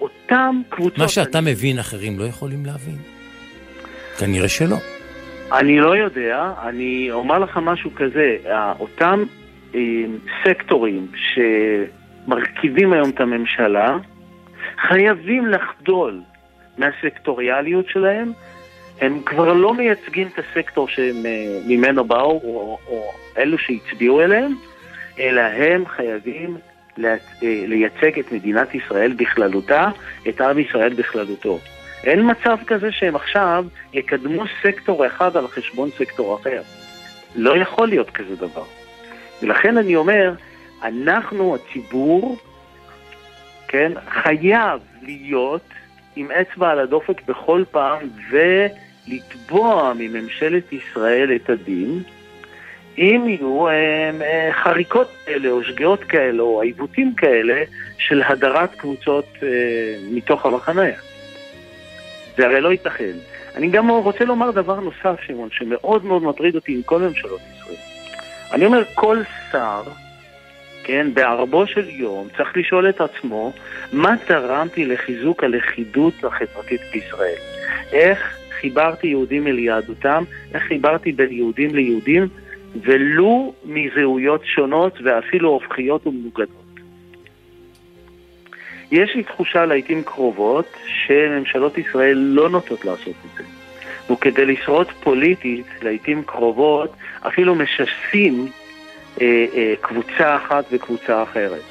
אותם 0.01 0.61
קבוצות... 0.69 0.99
מה 0.99 1.09
שאתה 1.09 1.41
מבין 1.41 1.79
אחרים 1.79 2.19
לא 2.19 2.25
יכולים 2.25 2.67
להבין. 2.67 2.97
כנראה 4.19 4.49
שלא. 4.49 4.77
אני 5.53 5.81
לא 5.81 5.97
יודע, 5.97 6.53
אני 6.63 7.09
אומר 7.11 7.39
לך 7.39 7.57
משהו 7.63 7.91
כזה, 7.95 8.37
אותם 8.81 9.25
אה, 9.75 9.81
סקטורים 10.45 11.07
שמרכיבים 11.15 12.93
היום 12.93 13.11
את 13.11 13.21
הממשלה, 13.21 13.97
חייבים 14.89 15.47
לחדול 15.47 16.21
מהסקטוריאליות 16.79 17.89
שלהם, 17.89 18.33
הם 19.01 19.23
כבר 19.27 19.53
לא 19.53 19.75
מייצגים 19.75 20.29
את 20.35 20.39
הסקטור 20.39 20.89
שממנו 20.89 22.05
באו, 22.05 22.41
או, 22.45 22.79
או 22.87 23.13
אלו 23.39 23.59
שהצביעו 23.59 24.21
אליהם, 24.21 24.53
אלא 25.19 25.41
הם 25.41 25.87
חייבים 25.87 26.57
אה, 26.57 26.68
לייצג 27.43 28.19
את 28.19 28.33
מדינת 28.33 28.75
ישראל 28.75 29.13
בכללותה, 29.13 29.89
את 30.29 30.41
עם 30.41 30.59
ישראל 30.59 30.95
בכללותו. 30.95 31.59
אין 32.05 32.31
מצב 32.31 32.57
כזה 32.67 32.93
שהם 32.93 33.17
עכשיו 33.17 33.65
יקדמו 33.93 34.43
סקטור 34.63 35.07
אחד 35.07 35.37
על 35.37 35.49
חשבון 35.49 35.91
סקטור 35.99 36.37
אחר. 36.41 36.63
לא 37.37 37.57
יכול 37.57 37.89
להיות 37.89 38.11
כזה 38.11 38.37
דבר. 38.37 38.65
ולכן 39.43 39.77
אני 39.77 39.97
אומר, 39.97 40.33
אנחנו, 40.83 41.55
הציבור, 41.55 42.37
כן, 43.69 43.93
חייב 44.11 44.81
להיות 45.03 45.63
עם 46.17 46.31
אצבע 46.31 46.71
על 46.71 46.79
הדופק 46.79 47.23
בכל 47.27 47.65
פעם 47.71 47.99
ולתבוע 48.31 49.93
מממשלת 49.99 50.73
ישראל 50.73 51.37
את 51.37 51.51
הדין, 51.51 52.03
אם 52.99 53.25
יהיו 53.27 53.69
אה, 53.69 54.11
אה, 54.23 54.53
חריקות 54.53 55.11
כאלה 55.27 55.51
או 55.51 55.65
שגיאות 55.65 56.05
כאלה 56.05 56.43
או 56.43 56.63
עיוותים 56.63 57.15
כאלה 57.15 57.63
של 57.99 58.23
הדרת 58.23 58.75
קבוצות 58.75 59.27
אה, 59.43 59.49
מתוך 60.13 60.47
המחנה. 60.47 60.91
זה 62.37 62.47
הרי 62.47 62.61
לא 62.61 62.73
ייתכן. 62.73 63.13
אני 63.57 63.69
גם 63.71 63.91
רוצה 63.91 64.25
לומר 64.25 64.51
דבר 64.51 64.81
נוסף, 64.81 65.21
שמעון, 65.27 65.49
שמאוד 65.53 66.05
מאוד 66.05 66.23
מטריד 66.23 66.55
אותי 66.55 66.75
עם 66.75 66.83
כל 66.83 67.01
ממשלות 67.01 67.41
ישראל. 67.57 67.77
אני 68.53 68.67
אומר, 68.67 68.83
כל 68.95 69.19
שר, 69.53 69.83
כן, 70.85 71.07
בערבו 71.15 71.67
של 71.67 71.89
יום, 71.91 72.29
צריך 72.37 72.57
לשאול 72.57 72.89
את 72.89 73.01
עצמו, 73.01 73.53
מה 73.93 74.15
תרמתי 74.27 74.85
לחיזוק 74.85 75.45
הלכידות 75.45 76.15
החברתית 76.25 76.81
בישראל? 76.93 77.39
איך 77.93 78.39
חיברתי 78.61 79.07
יהודים 79.07 79.47
אל 79.47 79.59
יהדותם? 79.59 80.25
איך 80.55 80.63
חיברתי 80.63 81.13
בין 81.13 81.33
יהודים 81.33 81.75
ליהודים? 81.75 82.29
ולו 82.83 83.55
מזהויות 83.65 84.41
שונות 84.45 84.99
ואפילו 85.05 85.49
הופכיות 85.49 86.07
ומנוגדות. 86.07 86.69
יש 88.91 89.15
לי 89.15 89.23
תחושה 89.23 89.67
לעיתים 89.67 90.03
קרובות 90.03 90.77
שממשלות 90.87 91.79
ישראל 91.79 92.19
לא 92.19 92.51
נוטות 92.51 92.85
לעשות 92.85 93.15
את 93.25 93.39
זה. 93.39 93.45
וכדי 94.13 94.47
לשרוד 94.47 94.87
פוליטית, 95.03 95.67
לעיתים 95.83 96.23
קרובות, 96.23 96.93
אפילו 97.27 97.55
משסים 97.55 98.49
אה, 99.21 99.47
אה, 99.55 99.75
קבוצה 99.81 100.37
אחת 100.37 100.65
וקבוצה 100.73 101.23
אחרת. 101.23 101.63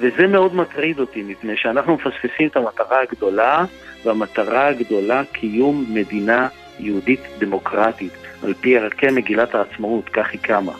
וזה 0.00 0.26
מאוד 0.26 0.54
מטריד 0.54 0.98
אותי, 0.98 1.22
מפני 1.22 1.56
שאנחנו 1.56 1.94
מפספסים 1.94 2.48
את 2.48 2.56
המטרה 2.56 3.00
הגדולה, 3.02 3.64
והמטרה 4.04 4.66
הגדולה, 4.66 5.22
קיום 5.32 5.84
מדינה 5.88 6.48
יהודית 6.78 7.20
דמוקרטית, 7.38 8.12
על 8.42 8.54
פי 8.54 8.78
ערכי 8.78 9.06
מגילת 9.06 9.54
העצמאות, 9.54 10.08
כך 10.08 10.30
היא 10.32 10.40
קמה. 10.40 10.72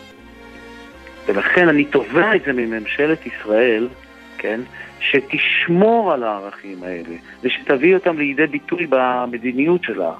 ולכן 1.25 1.69
אני 1.69 1.85
תובע 1.85 2.35
את 2.35 2.41
זה 2.45 2.53
מממשלת 2.53 3.25
ישראל, 3.25 3.87
כן, 4.37 4.59
שתשמור 4.99 6.13
על 6.13 6.23
הערכים 6.23 6.83
האלה, 6.83 7.15
ושתביא 7.43 7.95
אותם 7.95 8.17
לידי 8.17 8.47
ביטוי 8.47 8.87
במדיניות 8.89 9.83
שלה. 9.83 10.11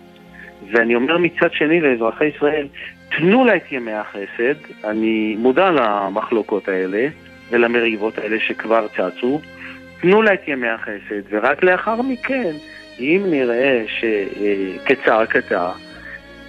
ואני 0.72 0.96
אומר 0.96 1.18
מצד 1.18 1.54
שני 1.54 1.82
לאזרחי 1.82 2.26
ישראל, 2.26 2.68
תנו 3.18 3.46
לה 3.46 3.56
את 3.56 3.72
ימי 3.72 3.94
החסד, 3.94 4.54
אני 4.84 5.36
מודע 5.40 5.72
למחלוקות 5.72 6.68
האלה 6.68 7.08
ולמריבות 7.50 8.18
האלה 8.18 8.40
שכבר 8.40 8.88
צצו, 8.88 9.42
תנו 10.02 10.22
לה 10.22 10.34
את 10.34 10.48
ימי 10.48 10.70
החסד, 10.70 11.22
ורק 11.30 11.64
לאחר 11.64 12.02
מכן, 12.02 12.52
אם 13.00 13.24
נראה 13.30 13.84
שכצעקתה, 13.88 15.72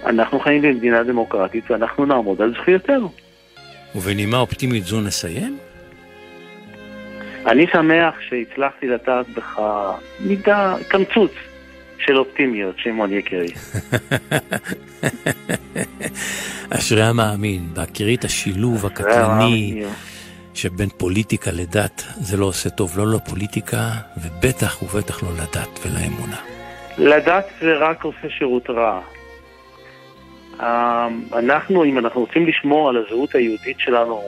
אנחנו 0.05 0.39
חיים 0.39 0.61
במדינה 0.61 1.03
דמוקרטית 1.03 1.71
ואנחנו 1.71 2.05
נעמוד 2.05 2.41
על 2.41 2.53
זכויותינו. 2.61 3.11
ובנימה 3.95 4.37
אופטימית 4.37 4.83
זו 4.83 5.01
נסיים? 5.01 5.57
אני 7.45 7.65
שמח 7.71 8.15
שהצלחתי 8.29 8.87
לטעת 8.87 9.29
בך 9.29 9.59
מידה, 10.19 10.75
קמצוץ 10.87 11.31
של 11.97 12.17
אופטימיות, 12.17 12.75
שמעון 12.77 13.13
יקירי. 13.13 13.47
אשרי 16.69 17.03
המאמין, 17.03 17.61
בהכירי 17.73 18.15
את 18.15 18.23
השילוב 18.23 18.85
הקטלני 18.85 19.83
שבין 20.53 20.89
פוליטיקה 20.89 21.51
לדת, 21.51 22.03
זה 22.15 22.37
לא 22.37 22.45
עושה 22.45 22.69
טוב 22.69 22.97
לא 22.97 23.07
לפוליטיקה, 23.07 23.89
ובטח 24.17 24.83
ובטח 24.83 25.23
לא 25.23 25.29
לדת 25.33 25.79
ולאמונה. 25.85 26.37
לדת 26.97 27.45
זה 27.61 27.77
רק 27.77 28.03
עושה 28.03 28.29
שירות 28.37 28.69
רע. 28.69 29.01
אה, 30.59 31.07
אנחנו, 31.33 31.83
אם 31.83 31.97
אנחנו 31.97 32.21
רוצים 32.21 32.47
לשמור 32.47 32.89
על 32.89 32.97
הזהות 32.97 33.35
היהודית 33.35 33.79
שלנו 33.79 34.21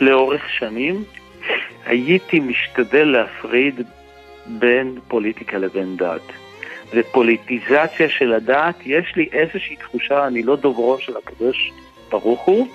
לאורך 0.00 0.50
שנים, 0.50 1.04
הייתי 1.86 2.40
משתדל 2.40 3.04
להפריד 3.04 3.80
בין 4.46 4.98
פוליטיקה 5.08 5.58
לבין 5.58 5.96
דת. 5.96 6.20
ופוליטיזציה 6.94 8.08
של 8.08 8.32
הדת, 8.32 8.74
יש 8.84 9.12
לי 9.16 9.28
איזושהי 9.32 9.76
תחושה, 9.76 10.26
אני 10.26 10.42
לא 10.42 10.56
דוברו 10.56 10.98
של 10.98 11.12
הקדוש 11.16 11.72
ברוך 12.10 12.44
הוא, 12.44 12.68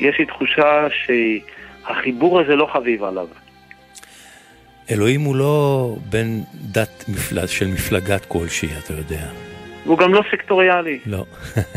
יש 0.00 0.18
לי 0.18 0.26
תחושה 0.26 0.86
שהחיבור 0.90 2.40
הזה 2.40 2.56
לא 2.56 2.68
חביב 2.72 3.04
עליו. 3.04 3.26
אלוהים 4.90 5.20
הוא 5.20 5.36
לא 5.36 5.96
בן 6.10 6.40
דת 6.54 7.04
מפלג, 7.08 7.46
של 7.46 7.66
מפלגת 7.66 8.24
כלשהי, 8.24 8.68
אתה 8.78 8.92
יודע. 8.92 9.51
הוא 9.84 9.98
גם 9.98 10.14
לא 10.14 10.22
סקטוריאלי. 10.32 10.98
לא. 11.06 11.24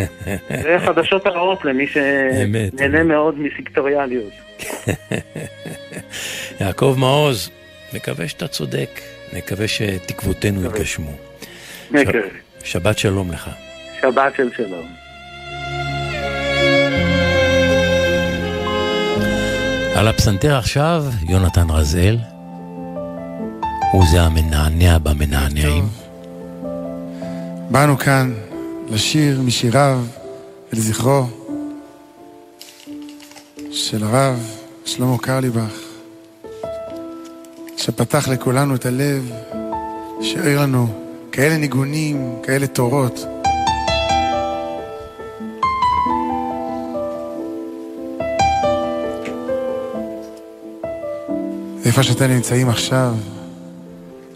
זה 0.64 0.78
חדשות 0.86 1.26
הרעות 1.26 1.66
למי. 1.66 1.88
שנהנה 1.88 3.04
מאוד 3.04 3.36
מסקטוריאליות. 3.40 4.34
יעקב 6.62 6.96
מעוז, 6.98 7.52
מקווה 7.94 8.28
שאתה 8.28 8.48
צודק, 8.48 8.90
מקווה 9.34 9.68
שתקוותינו 9.68 10.66
יתגשמו. 10.66 11.12
שבת 12.64 12.98
שלום 12.98 13.32
לך. 13.32 13.50
שבת 14.02 14.36
של 14.36 14.50
שלום. 14.58 14.88
על 19.96 20.08
הפסנתר 20.08 20.56
עכשיו, 20.56 21.04
יונתן 21.30 21.70
רזאל. 21.70 22.18
הוא 23.92 24.04
זה 24.12 24.22
המנענע 24.22 24.98
במנענעים. 24.98 26.05
באנו 27.70 27.98
כאן 27.98 28.34
לשיר 28.90 29.42
משיריו 29.42 30.00
ולזכרו 30.74 31.24
של 33.72 34.04
הרב 34.04 34.40
שלמה 34.86 35.18
קרליבך, 35.18 35.80
שפתח 37.78 38.28
לכולנו 38.28 38.76
את 38.76 38.86
הלב, 38.86 39.32
שהעיר 40.22 40.62
לנו 40.62 40.88
כאלה 41.32 41.58
ניגונים, 41.58 42.36
כאלה 42.44 42.68
תורות. 42.68 43.26
איפה 51.86 52.04
שאתם 52.04 52.26
נמצאים 52.26 52.70
עכשיו, 52.70 53.14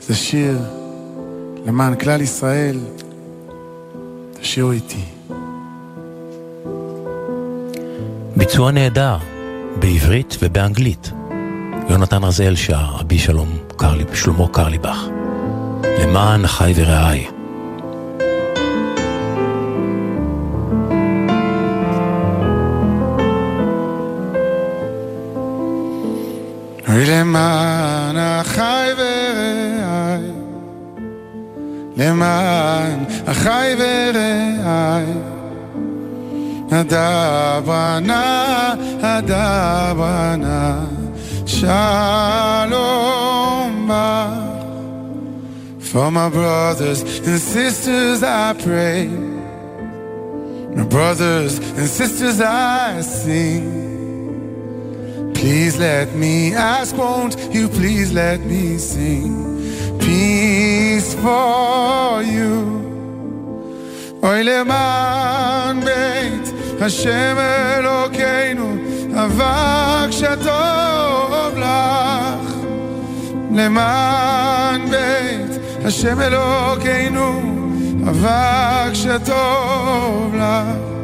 זה 0.02 0.16
שיר 0.16 0.58
למען 1.66 1.96
כלל 1.96 2.22
ישראל, 2.22 2.78
תשאירו 4.42 4.72
איתי. 4.72 5.04
ביצוע 8.36 8.72
נהדר, 8.72 9.18
בעברית 9.80 10.38
ובאנגלית. 10.42 11.12
יונתן 11.90 12.24
רזאל 12.24 12.56
שר, 12.56 12.86
רבי 13.00 13.20
שלום 13.20 13.58
קרלי, 13.78 14.04
שלמה 14.14 14.48
קרליבך. 14.48 15.08
למען 15.84 16.46
אחי 16.46 16.74
ורעי. 16.76 17.26
אוי 26.90 27.06
למען 27.06 28.18
אחי 28.18 28.90
ורעי, 28.98 30.32
למען 31.98 33.09
אחי 33.29 33.75
ורעי, 33.79 35.05
אדברה 36.71 37.99
נא, 38.03 38.75
אדברה 39.01 40.37
נא, 40.37 40.85
shalom 41.47 42.75
בך. 43.89 44.45
For 45.95 46.11
my 46.11 46.29
brothers 46.29 47.03
and 47.03 47.41
sisters 47.41 48.23
I 48.25 48.53
pray, 48.67 49.07
my 50.75 50.85
brothers 50.85 51.59
and 51.79 51.89
sisters 51.89 52.41
I 52.41 53.01
sing. 53.01 53.85
Please 55.35 55.79
let 55.79 56.09
me 56.17 56.55
ask, 56.55 56.97
won't 56.97 57.37
you 57.53 57.69
please 57.69 58.13
let 58.13 58.41
me 58.41 58.79
sing 58.79 59.33
peace 60.01 61.15
for 61.15 62.23
you? 62.23 62.88
אוי 64.23 64.43
למען 64.43 65.81
בית 65.81 66.53
השם 66.81 67.37
אלוקינו, 67.79 68.77
אבק 69.15 70.11
שטוב 70.11 71.57
לך. 71.57 72.55
למען 73.55 74.91
בית 74.91 75.61
השם 75.85 76.21
אלוקינו, 76.21 77.43
אבק 78.09 78.95
שטוב 78.95 80.35
לך. 80.35 80.95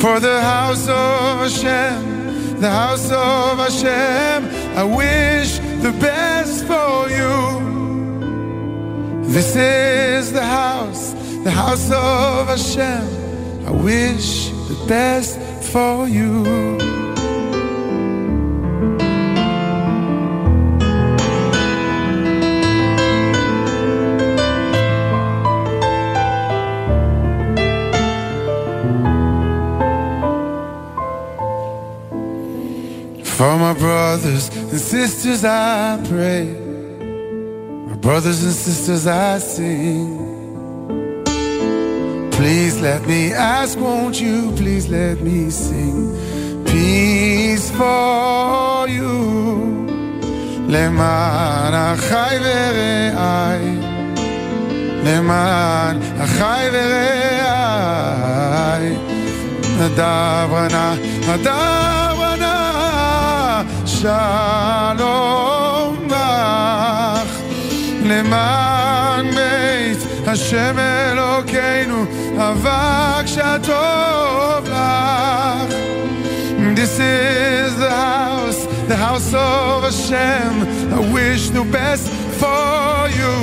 For 0.00 0.20
the 0.20 0.40
house 0.40 0.86
of 0.88 1.40
Hashem, 1.42 2.60
the 2.60 2.70
house 2.70 3.10
of 3.10 3.58
Hashem, 3.58 4.38
I 4.76 4.84
wish 4.84 5.50
the 5.82 5.92
best 6.06 6.56
for 6.70 7.08
you. 7.18 7.36
This 9.34 9.50
is 9.56 10.32
the 10.32 10.46
house, 10.60 11.04
the 11.43 11.51
house 11.51 11.91
of 11.91 12.47
Hashem, 12.47 13.67
I 13.67 13.71
wish 13.71 14.49
the 14.49 14.85
best 14.87 15.37
for 15.71 16.07
you. 16.07 16.43
For 33.23 33.57
my 33.57 33.73
brothers 33.73 34.47
and 34.55 34.79
sisters 34.79 35.43
I 35.43 36.01
pray, 36.07 36.45
my 37.87 37.95
brothers 37.97 38.41
and 38.43 38.53
sisters 38.53 39.05
I 39.07 39.39
sing. 39.39 40.22
Please 42.43 42.75
let 42.81 43.07
me 43.07 43.31
ask, 43.31 43.79
won't 43.79 44.19
you 44.19 44.51
please 44.57 44.89
let 44.89 45.21
me 45.21 45.49
sing 45.49 46.11
peace 46.65 47.71
for 47.71 48.85
you. 48.89 49.13
למען 50.67 51.73
אחי 51.73 52.37
ורעי, 52.43 53.77
למען 55.05 55.99
אחי 56.23 56.67
ורעי, 56.73 58.07
אדברה 59.85 60.67
נא, 60.71 60.95
אדברה 61.33 62.35
נא, 62.39 63.63
שלום 63.85 64.87
בך, 66.07 67.31
למען 68.05 68.73
בית 68.73 68.82
השם 70.32 70.78
אלוקינו, 70.78 72.04
אבק 72.38 73.26
שטוב 73.26 74.68
לך. 74.68 75.78
This 76.78 77.00
is 77.00 77.76
the 77.76 77.90
house, 77.90 78.60
the 78.86 78.96
house 78.96 79.34
of 79.34 79.82
Hashem. 79.82 80.52
I 80.96 81.00
wish 81.12 81.50
the 81.50 81.64
best 81.64 82.06
for 82.40 83.08
you. 83.18 83.34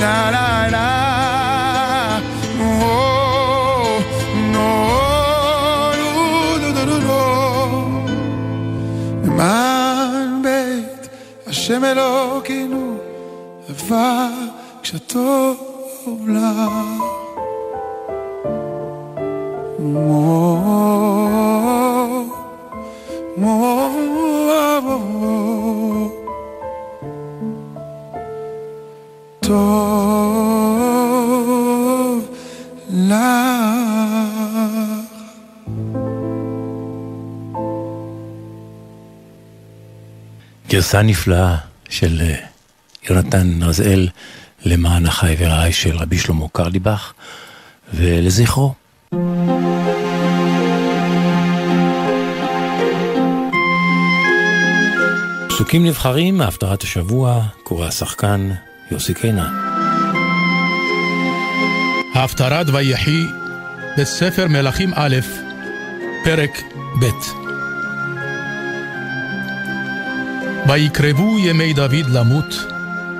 Na 0.00 0.16
na 0.34 0.48
na. 0.74 0.88
Oh, 2.60 4.02
no, 4.54 4.70
no, 6.62 6.68
no, 6.76 6.82
no, 6.90 6.96
no. 7.08 7.22
למען 9.24 10.42
בית 10.42 11.08
השם 11.46 11.84
אלוקינו, 11.84 12.98
אבק 13.70 14.46
טוב. 29.39 29.91
גרסה 40.69 41.01
נפלאה 41.01 41.57
של 41.89 42.21
אה, 42.21 42.35
יונתן 43.09 43.63
רזאל 43.63 44.07
למען 44.65 45.05
אחי 45.05 45.35
ורעי 45.37 45.73
של 45.73 45.97
רבי 45.97 46.17
שלמה 46.17 46.45
קרליבך, 46.53 47.13
ולזכרו. 47.93 48.73
פסוקים 55.49 55.85
נבחרים 55.85 56.37
מהפטרת 56.37 56.81
השבוע, 56.81 57.43
קורא 57.63 57.87
השחקן 57.87 58.51
יוסי 58.91 59.13
קינן. 59.13 59.53
הפטרת 62.15 62.67
ויחי 62.69 63.25
בספר 63.97 64.47
מלכים 64.47 64.91
א', 64.95 65.15
פרק 66.23 66.61
ב'. 67.01 67.05
ויקרבו 70.69 71.39
ימי 71.39 71.73
דוד 71.73 72.05
למות, 72.09 72.55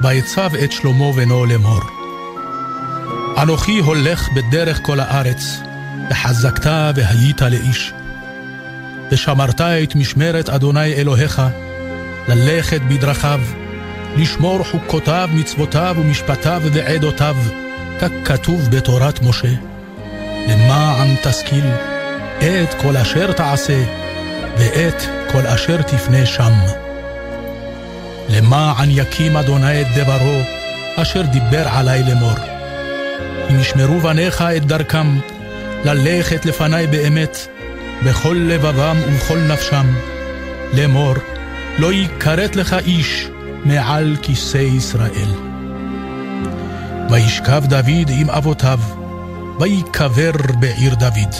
ויצב 0.03 0.55
את 0.55 0.71
שלמה 0.71 1.11
בנו 1.11 1.45
לאמור. 1.45 1.81
אנוכי 3.41 3.79
הולך 3.79 4.29
בדרך 4.35 4.79
כל 4.81 4.99
הארץ, 4.99 5.61
וחזקת 6.09 6.91
והיית 6.95 7.41
לאיש. 7.41 7.93
ושמרת 9.11 9.61
את 9.61 9.95
משמרת 9.95 10.49
אדוני 10.49 10.93
אלוהיך, 10.93 11.41
ללכת 12.27 12.81
בדרכיו, 12.81 13.41
לשמור 14.17 14.63
חוקותיו, 14.63 15.29
מצוותיו 15.33 15.95
ומשפטיו 15.99 16.61
ועדותיו, 16.73 17.35
ככתוב 17.99 18.69
בתורת 18.69 19.21
משה. 19.21 19.53
למען 20.47 21.15
תשכיל 21.23 21.65
את 22.39 22.73
כל 22.81 22.97
אשר 22.97 23.31
תעשה, 23.31 23.83
ואת 24.57 25.03
כל 25.31 25.47
אשר 25.47 25.81
תפנה 25.81 26.25
שם. 26.25 26.53
למען 28.31 28.89
יקים 28.91 29.37
אדוני 29.37 29.81
את 29.81 29.87
דברו, 29.95 30.41
אשר 30.95 31.21
דיבר 31.21 31.67
עלי 31.67 32.03
לאמור. 32.03 32.33
אם 33.49 33.59
ישמרו 33.59 33.99
בניך 33.99 34.41
את 34.41 34.65
דרכם, 34.65 35.19
ללכת 35.85 36.45
לפני 36.45 36.87
באמת, 36.87 37.37
בכל 38.05 38.37
לבבם 38.49 38.97
ובכל 39.07 39.39
נפשם, 39.39 39.85
לאמור, 40.73 41.13
לא 41.77 41.93
יכרת 41.93 42.55
לך 42.55 42.75
איש 42.85 43.27
מעל 43.65 44.15
כיסא 44.21 44.57
ישראל. 44.57 45.31
וישכב 47.09 47.63
דוד 47.65 48.09
עם 48.09 48.29
אבותיו, 48.29 48.79
ויקבר 49.59 50.31
בעיר 50.59 50.95
דוד. 50.95 51.35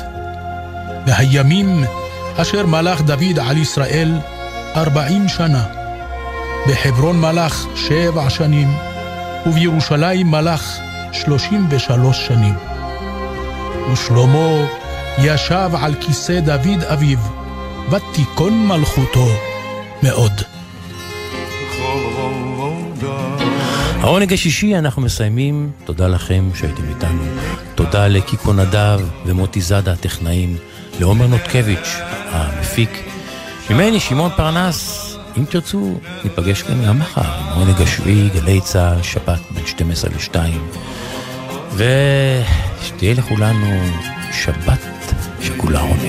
והימים 1.07 1.83
אשר 2.37 2.65
מלך 2.65 3.01
דוד 3.01 3.39
על 3.39 3.57
ישראל 3.57 4.17
ארבעים 4.75 5.27
שנה. 5.27 5.80
בחברון 6.70 7.22
מלך 7.22 7.66
שבע 7.76 8.30
שנים, 8.30 8.68
ובירושלים 9.45 10.32
מלך 10.32 10.78
שלושים 11.12 11.68
ושלוש 11.70 12.28
שנים. 12.28 12.53
ושלמה 13.93 14.66
ישב 15.18 15.70
על 15.82 15.95
כיסא 15.99 16.39
דוד 16.39 16.84
אביו, 16.84 17.18
ותיכון 17.89 18.68
מלכותו 18.68 19.28
מאוד. 20.03 20.41
העונג 24.01 24.34
השישי 24.34 24.78
אנחנו 24.78 25.01
מסיימים, 25.01 25.72
תודה 25.86 26.07
לכם 26.07 26.49
שהייתם 26.55 26.84
איתנו. 26.89 27.24
תודה 27.76 28.07
לקיקו 28.07 28.53
נדב 28.53 28.99
ומוטי 29.26 29.62
זאדה 29.62 29.91
הטכנאים, 29.93 30.57
לעומר 30.99 31.28
נותקביץ' 31.28 31.97
המפיק. 32.32 33.03
ממני 33.70 33.99
שמעון 33.99 34.32
פרנס, 34.38 35.11
אם 35.38 35.45
תרצו, 35.45 35.93
ניפגש 36.23 36.61
כאן 36.61 36.86
גם 36.86 36.99
מחר 36.99 37.21
עם 37.21 37.47
העונג 37.47 37.82
השביעי, 37.82 38.29
גלי 38.29 38.61
צה"ל, 38.61 39.01
שבת 39.01 39.39
בין 39.51 39.65
12 39.65 40.09
ל-2. 40.09 40.36
ושתהיה 41.73 43.13
לכולנו 43.13 43.67
שבת 44.32 44.79
שכולה 45.41 45.79
עונג. 45.82 46.01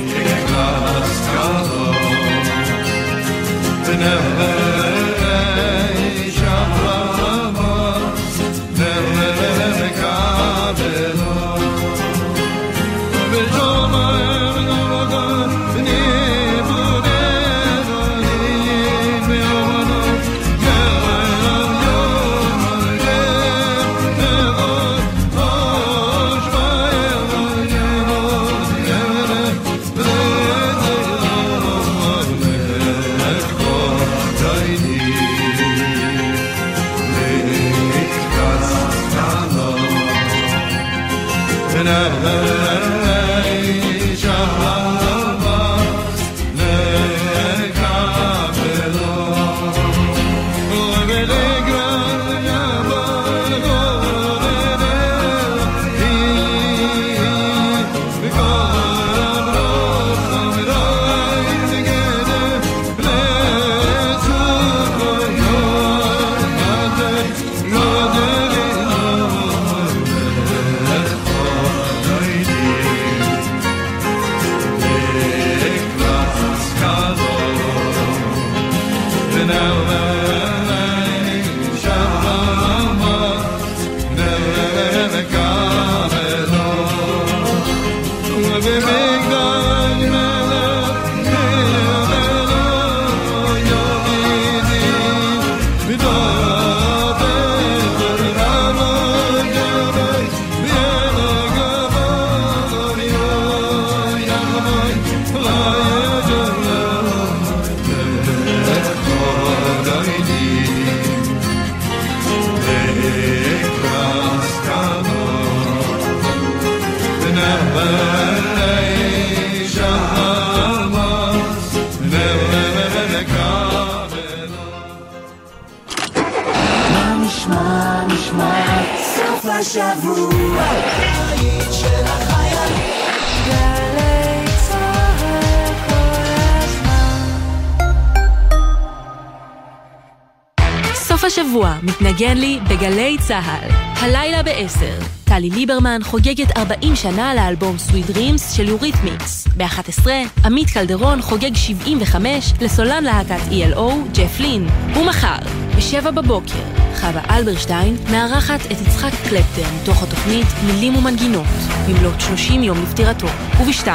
מתנגן 141.82 142.36
לי 142.36 142.60
בגלי 142.70 143.16
צה"ל. 143.28 143.70
הלילה 143.94 144.42
ב-10, 144.42 145.04
טלי 145.24 145.50
ליברמן 145.50 146.00
חוגגת 146.02 146.56
40 146.56 146.96
שנה 146.96 147.34
לאלבום 147.34 147.78
Sweet 147.78 148.06
Dreams 148.06 148.52
של 148.52 148.68
יוריתמיקס. 148.68 149.48
ב-11, 149.56 150.06
עמית 150.44 150.70
קלדרון 150.70 151.22
חוגג 151.22 151.54
75 151.54 152.52
לסולן 152.60 153.04
להקת 153.04 153.40
ELO, 153.50 153.92
ג'ף 154.14 154.40
לין. 154.40 154.68
ומחר, 154.96 155.38
ב-7 155.76 156.10
בבוקר, 156.10 156.81
חווה 157.02 157.36
אלברשטיין 157.36 157.96
מארחת 158.10 158.60
את 158.66 158.80
יצחק 158.80 159.12
קלפטר 159.28 159.62
מתוך 159.82 160.02
התוכנית 160.02 160.46
מילים 160.66 160.96
ומנגינות, 160.96 161.46
במלאת 161.88 162.20
30 162.20 162.62
יום 162.62 162.82
לפטירתו. 162.82 163.26
וב-2, 163.60 163.88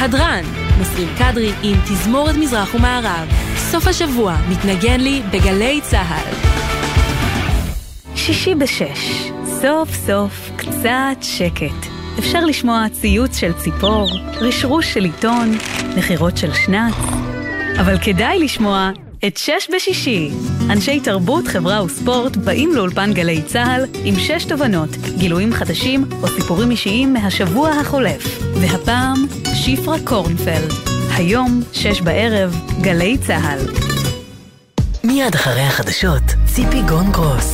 הדרן, 0.00 0.44
נסרים 0.80 1.08
קדרי 1.18 1.52
עם 1.62 1.76
תזמורת 1.84 2.34
מזרח 2.34 2.74
ומערב. 2.74 3.28
סוף 3.56 3.86
השבוע 3.86 4.36
מתנגן 4.48 5.00
לי 5.00 5.22
בגלי 5.32 5.80
צה"ל. 5.82 6.34
שישי 8.16 8.54
בשש, 8.54 9.30
סוף 9.44 9.94
סוף 10.06 10.50
קצת 10.56 11.16
שקט. 11.20 11.86
אפשר 12.18 12.44
לשמוע 12.44 12.86
ציוץ 12.92 13.36
של 13.36 13.52
ציפור, 13.52 14.10
רשרוש 14.40 14.94
של 14.94 15.04
עיתון, 15.04 15.52
נחירות 15.96 16.36
של 16.36 16.52
שנץ, 16.52 16.94
אבל 17.80 17.98
כדאי 17.98 18.38
לשמוע 18.38 18.90
את 19.26 19.36
שש 19.36 19.68
בשישי. 19.74 20.30
אנשי 20.70 21.00
תרבות, 21.00 21.46
חברה 21.46 21.84
וספורט 21.84 22.36
באים 22.36 22.74
לאולפן 22.74 23.12
גלי 23.12 23.42
צה"ל 23.42 23.84
עם 24.04 24.14
שש 24.18 24.44
תובנות, 24.44 24.90
גילויים 25.18 25.52
חדשים 25.52 26.04
או 26.22 26.28
סיפורים 26.28 26.70
אישיים 26.70 27.12
מהשבוע 27.12 27.70
החולף. 27.70 28.42
והפעם, 28.60 29.26
שפרה 29.54 29.96
קורנפלד. 30.04 30.72
היום, 31.14 31.60
שש 31.72 32.00
בערב, 32.00 32.60
גלי 32.80 33.18
צה"ל. 33.18 33.58
מיד 35.04 35.34
אחרי 35.34 35.62
החדשות, 35.62 36.22
ציפי 36.46 36.82
גון 36.82 37.12
גרוס. 37.12 37.50